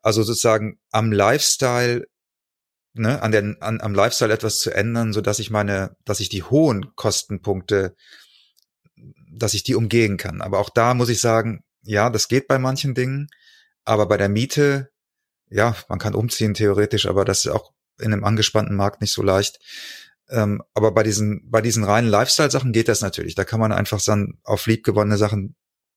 Also 0.00 0.22
sozusagen 0.22 0.78
am 0.90 1.12
Lifestyle, 1.12 2.06
ne, 2.94 3.20
an 3.22 3.32
den, 3.32 3.60
an, 3.60 3.80
am 3.80 3.94
Lifestyle 3.94 4.32
etwas 4.32 4.58
zu 4.58 4.70
ändern, 4.70 5.12
so 5.12 5.20
dass 5.20 5.38
ich 5.38 5.50
meine, 5.50 5.96
dass 6.04 6.20
ich 6.20 6.28
die 6.28 6.42
hohen 6.42 6.94
Kostenpunkte, 6.94 7.94
dass 9.32 9.54
ich 9.54 9.62
die 9.62 9.74
umgehen 9.74 10.16
kann. 10.16 10.40
Aber 10.40 10.58
auch 10.58 10.70
da 10.70 10.94
muss 10.94 11.08
ich 11.08 11.20
sagen, 11.20 11.62
ja, 11.82 12.10
das 12.10 12.28
geht 12.28 12.48
bei 12.48 12.58
manchen 12.58 12.94
Dingen, 12.94 13.28
aber 13.84 14.06
bei 14.06 14.16
der 14.16 14.28
Miete, 14.28 14.90
ja, 15.50 15.76
man 15.88 15.98
kann 15.98 16.14
umziehen 16.14 16.54
theoretisch, 16.54 17.06
aber 17.06 17.24
das 17.24 17.44
ist 17.44 17.52
auch 17.52 17.72
in 17.98 18.12
einem 18.12 18.24
angespannten 18.24 18.76
Markt 18.76 19.00
nicht 19.00 19.12
so 19.12 19.22
leicht. 19.22 19.58
Ähm, 20.30 20.62
aber 20.74 20.92
bei 20.92 21.02
diesen, 21.02 21.50
bei 21.50 21.60
diesen 21.60 21.84
reinen 21.84 22.08
Lifestyle-Sachen 22.08 22.72
geht 22.72 22.88
das 22.88 23.00
natürlich. 23.00 23.34
Da 23.34 23.44
kann 23.44 23.60
man 23.60 23.72
einfach 23.72 24.02
dann 24.02 24.38
auf 24.44 24.66
liebgewonnene 24.66 25.16
Sachen, 25.16 25.56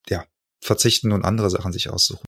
ja, 0.10 0.26
verzichten 0.60 1.12
und 1.12 1.24
andere 1.24 1.50
Sachen 1.50 1.72
sich 1.72 1.89
aussuchen. 1.89 2.26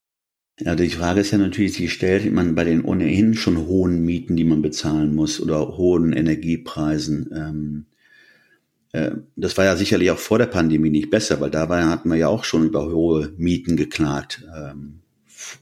Ja, 0.60 0.76
die 0.76 0.90
Frage 0.90 1.20
ist 1.20 1.32
ja 1.32 1.38
natürlich, 1.38 1.80
wie 1.80 1.90
stellt 1.90 2.32
man 2.32 2.56
bei 2.56 2.64
den 2.64 2.86
ohnehin 2.86 3.34
schon 3.34 3.68
hohen 3.68 4.06
Mieten, 4.06 4.38
die 4.38 4.46
man 4.46 4.62
bezahlen 4.62 5.14
muss 5.14 5.42
oder 5.42 5.78
hohen 5.78 6.14
Energiepreisen, 6.14 7.30
ähm, 7.36 7.86
äh, 8.96 9.12
das 9.36 9.58
war 9.58 9.66
ja 9.66 9.76
sicherlich 9.76 10.12
auch 10.12 10.18
vor 10.18 10.38
der 10.38 10.46
Pandemie 10.46 10.90
nicht 10.90 11.10
besser, 11.10 11.42
weil 11.42 11.52
da 11.52 11.68
war, 11.68 11.90
hatten 11.90 12.10
wir 12.10 12.18
ja 12.18 12.30
auch 12.30 12.46
schon 12.46 12.66
über 12.66 12.86
hohe 12.86 13.34
Mieten 13.38 13.76
geklagt. 13.76 14.46
Ähm, 14.56 15.02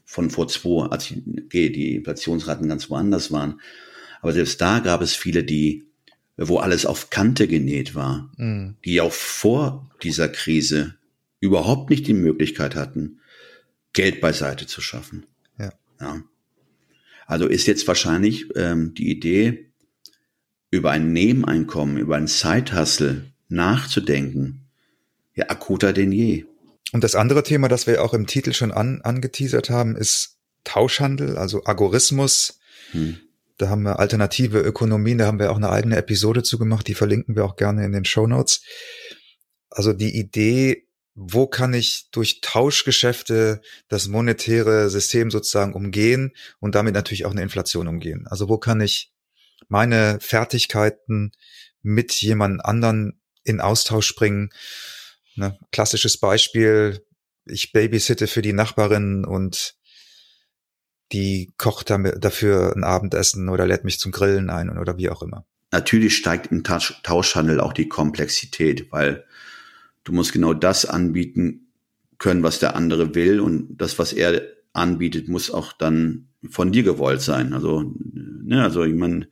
von 0.05 0.29
vor 0.29 0.47
zwei, 0.47 0.85
als 0.85 1.07
die 1.07 1.95
Inflationsraten 1.95 2.69
ganz 2.69 2.91
woanders 2.91 3.31
waren. 3.31 3.59
Aber 4.21 4.31
selbst 4.31 4.61
da 4.61 4.79
gab 4.79 5.01
es 5.01 5.15
viele, 5.15 5.43
die, 5.43 5.87
wo 6.37 6.57
alles 6.57 6.85
auf 6.85 7.09
Kante 7.09 7.47
genäht 7.47 7.95
war, 7.95 8.31
mhm. 8.37 8.75
die 8.85 9.01
auch 9.01 9.13
vor 9.13 9.89
dieser 10.01 10.29
Krise 10.29 10.95
überhaupt 11.39 11.89
nicht 11.89 12.07
die 12.07 12.13
Möglichkeit 12.13 12.75
hatten, 12.75 13.19
Geld 13.93 14.21
beiseite 14.21 14.65
zu 14.65 14.81
schaffen. 14.81 15.25
Ja. 15.59 15.71
ja. 16.01 16.23
Also 17.27 17.47
ist 17.47 17.67
jetzt 17.67 17.87
wahrscheinlich 17.87 18.47
ähm, 18.55 18.93
die 18.93 19.09
Idee, 19.09 19.69
über 20.71 20.89
ein 20.89 21.13
Nebeneinkommen, 21.13 21.97
über 21.97 22.15
ein 22.17 22.27
Zeithassel 22.27 23.31
nachzudenken, 23.47 24.65
ja 25.35 25.49
akuter 25.49 25.93
denn 25.93 26.11
je. 26.11 26.45
Und 26.91 27.03
das 27.03 27.13
andere 27.13 27.43
Thema, 27.43 27.67
das 27.67 27.85
wir 27.85 28.03
auch 28.03 28.15
im 28.15 28.25
Titel 28.25 28.53
schon 28.53 28.71
an, 28.71 29.01
angeteasert 29.01 29.69
haben, 29.69 29.95
ist 29.95 30.37
Tauschhandel, 30.63 31.37
also 31.37 31.63
Agorismus. 31.65 32.59
Hm. 32.91 33.17
Da 33.57 33.69
haben 33.69 33.83
wir 33.83 33.99
alternative 33.99 34.59
Ökonomien, 34.59 35.17
da 35.17 35.27
haben 35.27 35.39
wir 35.39 35.51
auch 35.51 35.57
eine 35.57 35.69
eigene 35.69 35.97
Episode 35.97 36.43
zu 36.43 36.57
gemacht, 36.57 36.87
die 36.87 36.95
verlinken 36.95 37.35
wir 37.35 37.45
auch 37.45 37.55
gerne 37.55 37.85
in 37.85 37.91
den 37.91 38.05
Show 38.05 38.25
Notes. 38.25 38.63
Also 39.69 39.93
die 39.93 40.17
Idee, 40.17 40.87
wo 41.15 41.45
kann 41.45 41.73
ich 41.73 42.09
durch 42.11 42.41
Tauschgeschäfte 42.41 43.61
das 43.87 44.07
monetäre 44.07 44.89
System 44.89 45.29
sozusagen 45.29 45.73
umgehen 45.73 46.31
und 46.59 46.75
damit 46.75 46.95
natürlich 46.95 47.25
auch 47.25 47.31
eine 47.31 47.43
Inflation 47.43 47.87
umgehen? 47.87 48.25
Also 48.27 48.49
wo 48.49 48.57
kann 48.57 48.81
ich 48.81 49.11
meine 49.67 50.17
Fertigkeiten 50.19 51.31
mit 51.81 52.13
jemand 52.13 52.65
anderen 52.65 53.21
in 53.43 53.61
Austausch 53.61 54.15
bringen? 54.15 54.49
Ne? 55.35 55.59
Klassisches 55.71 56.17
Beispiel, 56.17 57.05
ich 57.45 57.71
babysitte 57.71 58.27
für 58.27 58.41
die 58.41 58.53
Nachbarin 58.53 59.25
und 59.25 59.75
die 61.13 61.53
kocht 61.57 61.89
dafür 61.89 62.75
ein 62.75 62.83
Abendessen 62.83 63.47
oder 63.49 63.67
lädt 63.67 63.83
mich 63.83 63.99
zum 63.99 64.11
Grillen 64.11 64.49
ein 64.49 64.77
oder 64.77 64.97
wie 64.97 65.09
auch 65.09 65.21
immer. 65.21 65.45
Natürlich 65.71 66.17
steigt 66.17 66.51
im 66.51 66.63
Tauschhandel 66.63 67.59
auch 67.59 67.73
die 67.73 67.87
Komplexität, 67.87 68.91
weil 68.91 69.23
du 70.03 70.11
musst 70.11 70.33
genau 70.33 70.53
das 70.53 70.85
anbieten 70.85 71.67
können, 72.17 72.43
was 72.43 72.59
der 72.59 72.75
andere 72.75 73.15
will 73.15 73.39
und 73.39 73.77
das, 73.77 73.97
was 73.99 74.13
er 74.13 74.41
anbietet, 74.73 75.27
muss 75.27 75.51
auch 75.51 75.73
dann 75.73 76.27
von 76.49 76.71
dir 76.71 76.83
gewollt 76.83 77.21
sein. 77.21 77.53
Also, 77.53 77.93
ne, 78.03 78.63
also 78.63 78.83
ich 78.83 78.95
meine, 78.95 79.27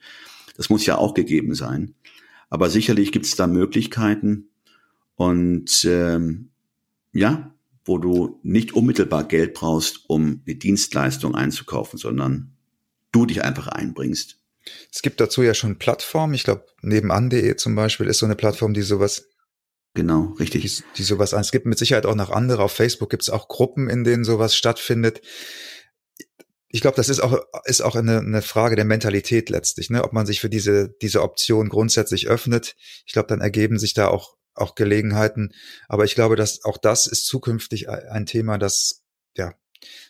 das 0.57 0.69
muss 0.69 0.85
ja 0.85 0.97
auch 0.97 1.13
gegeben 1.13 1.55
sein. 1.55 1.95
Aber 2.49 2.69
sicherlich 2.69 3.11
gibt 3.11 3.25
es 3.25 3.35
da 3.35 3.47
Möglichkeiten 3.47 4.49
und 5.15 5.85
ähm, 5.85 6.49
ja, 7.13 7.50
wo 7.85 7.97
du 7.97 8.39
nicht 8.43 8.73
unmittelbar 8.73 9.23
Geld 9.23 9.53
brauchst, 9.53 10.09
um 10.09 10.41
eine 10.45 10.55
Dienstleistung 10.55 11.35
einzukaufen, 11.35 11.97
sondern 11.97 12.55
du 13.11 13.25
dich 13.25 13.43
einfach 13.43 13.67
einbringst. 13.67 14.37
Es 14.91 15.01
gibt 15.01 15.19
dazu 15.19 15.41
ja 15.41 15.53
schon 15.53 15.79
Plattformen. 15.79 16.33
Ich 16.33 16.43
glaube, 16.43 16.65
nebenan.de 16.81 17.55
zum 17.55 17.75
Beispiel 17.75 18.07
ist 18.07 18.19
so 18.19 18.25
eine 18.25 18.35
Plattform, 18.35 18.73
die 18.73 18.83
sowas 18.83 19.27
Genau, 19.93 20.35
richtig. 20.39 20.63
Die, 20.63 20.83
die 20.97 21.03
sowas 21.03 21.33
an. 21.33 21.41
Es 21.41 21.51
gibt 21.51 21.65
mit 21.65 21.77
Sicherheit 21.77 22.05
auch 22.05 22.15
noch 22.15 22.29
andere. 22.29 22.63
Auf 22.63 22.71
Facebook 22.71 23.09
gibt 23.09 23.23
es 23.23 23.29
auch 23.29 23.47
Gruppen, 23.47 23.89
in 23.89 24.03
denen 24.03 24.23
sowas 24.23 24.55
stattfindet. 24.55 25.21
Ich 26.69 26.79
glaube, 26.79 26.95
das 26.95 27.09
ist 27.09 27.19
auch, 27.19 27.37
ist 27.65 27.81
auch 27.81 27.95
eine, 27.95 28.19
eine 28.19 28.41
Frage 28.41 28.77
der 28.77 28.85
Mentalität 28.85 29.49
letztlich, 29.49 29.89
ne? 29.89 30.05
ob 30.05 30.13
man 30.13 30.25
sich 30.25 30.39
für 30.39 30.49
diese, 30.49 30.95
diese 31.01 31.21
Option 31.21 31.67
grundsätzlich 31.67 32.29
öffnet. 32.29 32.77
Ich 33.05 33.11
glaube, 33.11 33.27
dann 33.27 33.41
ergeben 33.41 33.77
sich 33.77 33.93
da 33.93 34.07
auch, 34.07 34.37
auch 34.53 34.75
Gelegenheiten. 34.75 35.53
Aber 35.87 36.05
ich 36.05 36.15
glaube, 36.15 36.35
dass 36.35 36.63
auch 36.63 36.77
das 36.77 37.07
ist 37.07 37.25
zukünftig 37.25 37.89
ein 37.89 38.25
Thema, 38.25 38.57
das, 38.57 39.03
ja, 39.35 39.53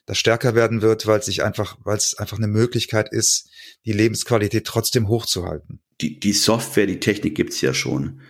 das 0.06 0.17
stärker 0.17 0.56
werden 0.56 0.82
wird, 0.82 1.08
weil 1.08 1.19
es 1.19 1.25
sich 1.25 1.43
einfach, 1.43 1.77
weil 1.84 1.97
es 1.97 2.17
einfach 2.17 2.38
eine 2.38 2.47
Möglichkeit 2.47 3.12
ist, 3.12 3.49
die 3.86 3.93
Lebensqualität 3.93 4.65
trotzdem 4.65 5.08
hochzuhalten. 5.08 5.82
Die, 6.01 6.19
die 6.19 6.34
Software, 6.34 6.88
die 6.88 6.99
Technik 6.99 7.36
gibt's 7.36 7.62
ja 7.62 7.73
schon 7.73 8.21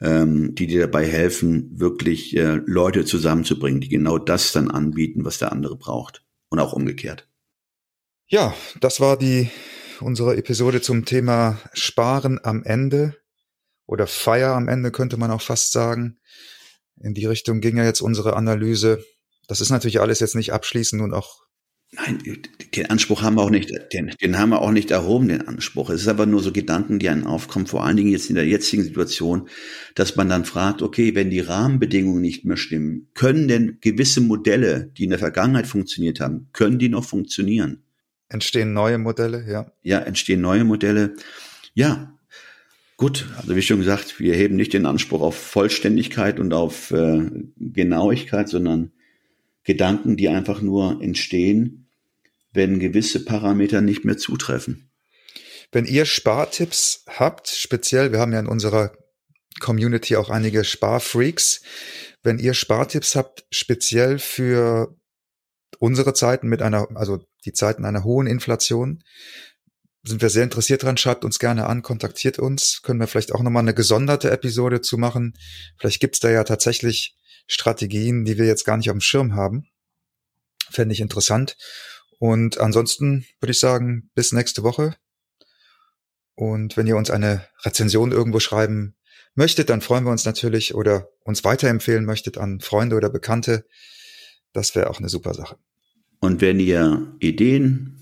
ähm, 0.00 0.54
die 0.54 0.66
dir 0.66 0.80
dabei 0.80 1.06
helfen, 1.06 1.78
wirklich 1.78 2.36
äh, 2.36 2.60
Leute 2.64 3.04
zusammenzubringen, 3.04 3.80
die 3.80 3.88
genau 3.88 4.18
das 4.18 4.52
dann 4.52 4.70
anbieten, 4.70 5.24
was 5.24 5.38
der 5.38 5.52
andere 5.52 5.76
braucht. 5.76 6.24
Und 6.48 6.58
auch 6.58 6.72
umgekehrt. 6.72 7.28
Ja, 8.26 8.54
das 8.80 9.00
war 9.00 9.16
die 9.16 9.50
unsere 10.00 10.36
Episode 10.36 10.80
zum 10.80 11.04
Thema 11.04 11.58
Sparen 11.74 12.40
am 12.42 12.64
Ende 12.64 13.16
oder 13.90 14.06
Feier 14.06 14.52
am 14.52 14.68
Ende 14.68 14.92
könnte 14.92 15.16
man 15.16 15.32
auch 15.32 15.42
fast 15.42 15.72
sagen. 15.72 16.20
In 17.00 17.12
die 17.12 17.26
Richtung 17.26 17.60
ging 17.60 17.76
ja 17.76 17.84
jetzt 17.84 18.00
unsere 18.00 18.36
Analyse. 18.36 19.04
Das 19.48 19.60
ist 19.60 19.70
natürlich 19.70 20.00
alles 20.00 20.20
jetzt 20.20 20.36
nicht 20.36 20.52
abschließend 20.52 21.02
und 21.02 21.12
auch 21.12 21.40
Nein, 21.92 22.22
den 22.76 22.86
Anspruch 22.86 23.22
haben 23.22 23.34
wir 23.34 23.42
auch 23.42 23.50
nicht, 23.50 23.72
den, 23.92 24.14
den 24.22 24.38
haben 24.38 24.50
wir 24.50 24.62
auch 24.62 24.70
nicht 24.70 24.92
erhoben, 24.92 25.26
den 25.26 25.48
Anspruch. 25.48 25.90
Es 25.90 26.02
ist 26.02 26.06
aber 26.06 26.24
nur 26.24 26.40
so 26.40 26.52
Gedanken, 26.52 27.00
die 27.00 27.08
einem 27.08 27.26
aufkommen, 27.26 27.66
vor 27.66 27.84
allen 27.84 27.96
Dingen 27.96 28.12
jetzt 28.12 28.30
in 28.30 28.36
der 28.36 28.46
jetzigen 28.46 28.84
Situation, 28.84 29.48
dass 29.96 30.14
man 30.14 30.28
dann 30.28 30.44
fragt, 30.44 30.82
okay, 30.82 31.16
wenn 31.16 31.30
die 31.30 31.40
Rahmenbedingungen 31.40 32.22
nicht 32.22 32.44
mehr 32.44 32.56
stimmen, 32.56 33.08
können 33.14 33.48
denn 33.48 33.78
gewisse 33.80 34.20
Modelle, 34.20 34.92
die 34.96 35.02
in 35.02 35.10
der 35.10 35.18
Vergangenheit 35.18 35.66
funktioniert 35.66 36.20
haben, 36.20 36.48
können 36.52 36.78
die 36.78 36.88
noch 36.88 37.04
funktionieren? 37.04 37.82
Entstehen 38.28 38.72
neue 38.72 38.98
Modelle, 38.98 39.44
ja. 39.50 39.72
Ja, 39.82 39.98
entstehen 39.98 40.40
neue 40.42 40.62
Modelle. 40.62 41.16
Ja, 41.74 42.16
gut. 43.00 43.26
Also 43.38 43.56
wie 43.56 43.62
schon 43.62 43.78
gesagt, 43.78 44.20
wir 44.20 44.36
heben 44.36 44.56
nicht 44.56 44.74
den 44.74 44.84
Anspruch 44.84 45.22
auf 45.22 45.34
Vollständigkeit 45.34 46.38
und 46.38 46.52
auf 46.52 46.90
äh, 46.90 47.30
Genauigkeit, 47.56 48.48
sondern 48.48 48.92
Gedanken, 49.64 50.18
die 50.18 50.28
einfach 50.28 50.60
nur 50.60 51.02
entstehen, 51.02 51.88
wenn 52.52 52.78
gewisse 52.78 53.24
Parameter 53.24 53.80
nicht 53.80 54.04
mehr 54.04 54.18
zutreffen. 54.18 54.90
Wenn 55.72 55.86
ihr 55.86 56.04
Spartipps 56.04 57.04
habt, 57.08 57.48
speziell, 57.48 58.12
wir 58.12 58.18
haben 58.18 58.34
ja 58.34 58.40
in 58.40 58.46
unserer 58.46 58.92
Community 59.60 60.16
auch 60.16 60.28
einige 60.28 60.62
Sparfreaks, 60.62 61.62
wenn 62.22 62.38
ihr 62.38 62.52
Spartipps 62.52 63.16
habt, 63.16 63.46
speziell 63.50 64.18
für 64.18 64.94
unsere 65.78 66.12
Zeiten 66.12 66.48
mit 66.48 66.60
einer, 66.60 66.88
also 66.94 67.20
die 67.46 67.54
Zeiten 67.54 67.86
einer 67.86 68.04
hohen 68.04 68.26
Inflation, 68.26 69.02
sind 70.02 70.22
wir 70.22 70.30
sehr 70.30 70.44
interessiert 70.44 70.82
dran. 70.82 70.96
Schreibt 70.96 71.24
uns 71.24 71.38
gerne 71.38 71.66
an, 71.66 71.82
kontaktiert 71.82 72.38
uns. 72.38 72.80
Können 72.82 73.00
wir 73.00 73.06
vielleicht 73.06 73.32
auch 73.34 73.42
nochmal 73.42 73.62
eine 73.62 73.74
gesonderte 73.74 74.30
Episode 74.30 74.80
zu 74.80 74.96
machen. 74.96 75.34
Vielleicht 75.78 76.00
gibt's 76.00 76.20
da 76.20 76.30
ja 76.30 76.44
tatsächlich 76.44 77.16
Strategien, 77.46 78.24
die 78.24 78.38
wir 78.38 78.46
jetzt 78.46 78.64
gar 78.64 78.76
nicht 78.76 78.88
auf 78.90 78.94
dem 78.94 79.00
Schirm 79.00 79.34
haben. 79.34 79.68
Fände 80.70 80.92
ich 80.94 81.00
interessant. 81.00 81.56
Und 82.18 82.58
ansonsten 82.58 83.26
würde 83.40 83.52
ich 83.52 83.60
sagen, 83.60 84.10
bis 84.14 84.32
nächste 84.32 84.62
Woche. 84.62 84.96
Und 86.34 86.76
wenn 86.76 86.86
ihr 86.86 86.96
uns 86.96 87.10
eine 87.10 87.46
Rezension 87.64 88.12
irgendwo 88.12 88.40
schreiben 88.40 88.94
möchtet, 89.34 89.68
dann 89.68 89.80
freuen 89.80 90.04
wir 90.04 90.12
uns 90.12 90.24
natürlich 90.24 90.74
oder 90.74 91.08
uns 91.24 91.44
weiterempfehlen 91.44 92.04
möchtet 92.04 92.38
an 92.38 92.60
Freunde 92.60 92.96
oder 92.96 93.10
Bekannte. 93.10 93.66
Das 94.52 94.74
wäre 94.74 94.90
auch 94.90 94.98
eine 94.98 95.08
super 95.08 95.34
Sache. 95.34 95.56
Und 96.20 96.40
wenn 96.40 96.60
ihr 96.60 97.14
Ideen 97.20 97.99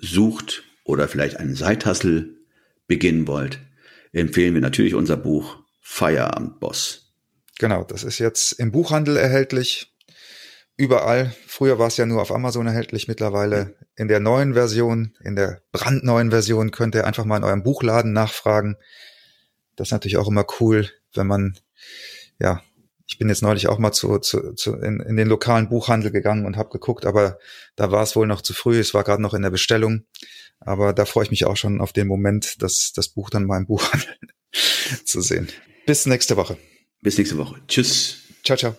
sucht 0.00 0.64
oder 0.84 1.08
vielleicht 1.08 1.36
einen 1.36 1.54
Seithassel 1.54 2.38
beginnen 2.86 3.26
wollt, 3.26 3.58
empfehlen 4.12 4.54
wir 4.54 4.60
natürlich 4.60 4.94
unser 4.94 5.16
Buch 5.16 5.58
Feierabendboss. 5.80 7.12
Genau, 7.58 7.84
das 7.84 8.04
ist 8.04 8.18
jetzt 8.18 8.52
im 8.52 8.72
Buchhandel 8.72 9.16
erhältlich. 9.16 9.94
Überall. 10.76 11.32
Früher 11.46 11.78
war 11.78 11.86
es 11.86 11.96
ja 11.96 12.06
nur 12.06 12.20
auf 12.20 12.32
Amazon 12.32 12.66
erhältlich. 12.66 13.06
Mittlerweile 13.06 13.76
in 13.96 14.08
der 14.08 14.18
neuen 14.18 14.54
Version, 14.54 15.14
in 15.20 15.36
der 15.36 15.62
brandneuen 15.70 16.30
Version 16.30 16.72
könnt 16.72 16.96
ihr 16.96 17.06
einfach 17.06 17.24
mal 17.24 17.36
in 17.36 17.44
eurem 17.44 17.62
Buchladen 17.62 18.12
nachfragen. 18.12 18.76
Das 19.76 19.88
ist 19.88 19.92
natürlich 19.92 20.16
auch 20.16 20.28
immer 20.28 20.46
cool, 20.58 20.90
wenn 21.14 21.28
man, 21.28 21.58
ja, 22.40 22.60
ich 23.06 23.18
bin 23.18 23.28
jetzt 23.28 23.42
neulich 23.42 23.68
auch 23.68 23.78
mal 23.78 23.92
zu, 23.92 24.18
zu, 24.18 24.54
zu 24.54 24.74
in, 24.74 25.00
in 25.00 25.16
den 25.16 25.28
lokalen 25.28 25.68
Buchhandel 25.68 26.10
gegangen 26.10 26.46
und 26.46 26.56
habe 26.56 26.70
geguckt, 26.70 27.04
aber 27.04 27.38
da 27.76 27.90
war 27.90 28.02
es 28.02 28.16
wohl 28.16 28.26
noch 28.26 28.40
zu 28.40 28.54
früh. 28.54 28.78
Es 28.78 28.94
war 28.94 29.04
gerade 29.04 29.22
noch 29.22 29.34
in 29.34 29.42
der 29.42 29.50
Bestellung. 29.50 30.04
Aber 30.60 30.92
da 30.92 31.04
freue 31.04 31.24
ich 31.24 31.30
mich 31.30 31.44
auch 31.44 31.56
schon 31.56 31.80
auf 31.80 31.92
den 31.92 32.06
Moment, 32.06 32.62
dass 32.62 32.92
das 32.94 33.08
Buch 33.08 33.28
dann 33.28 33.44
mal 33.44 33.58
im 33.58 33.66
Buchhandel 33.66 34.16
zu 35.04 35.20
sehen. 35.20 35.48
Bis 35.86 36.06
nächste 36.06 36.36
Woche. 36.36 36.56
Bis 37.02 37.18
nächste 37.18 37.36
Woche. 37.36 37.60
Tschüss. 37.68 38.20
Ciao, 38.42 38.56
ciao. 38.56 38.74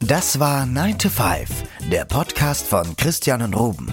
Das 0.00 0.40
war 0.40 0.66
9 0.66 0.98
to 0.98 1.08
5, 1.08 1.48
der 1.92 2.04
Podcast 2.04 2.66
von 2.66 2.96
Christian 2.96 3.42
und 3.42 3.54
Ruben. 3.54 3.92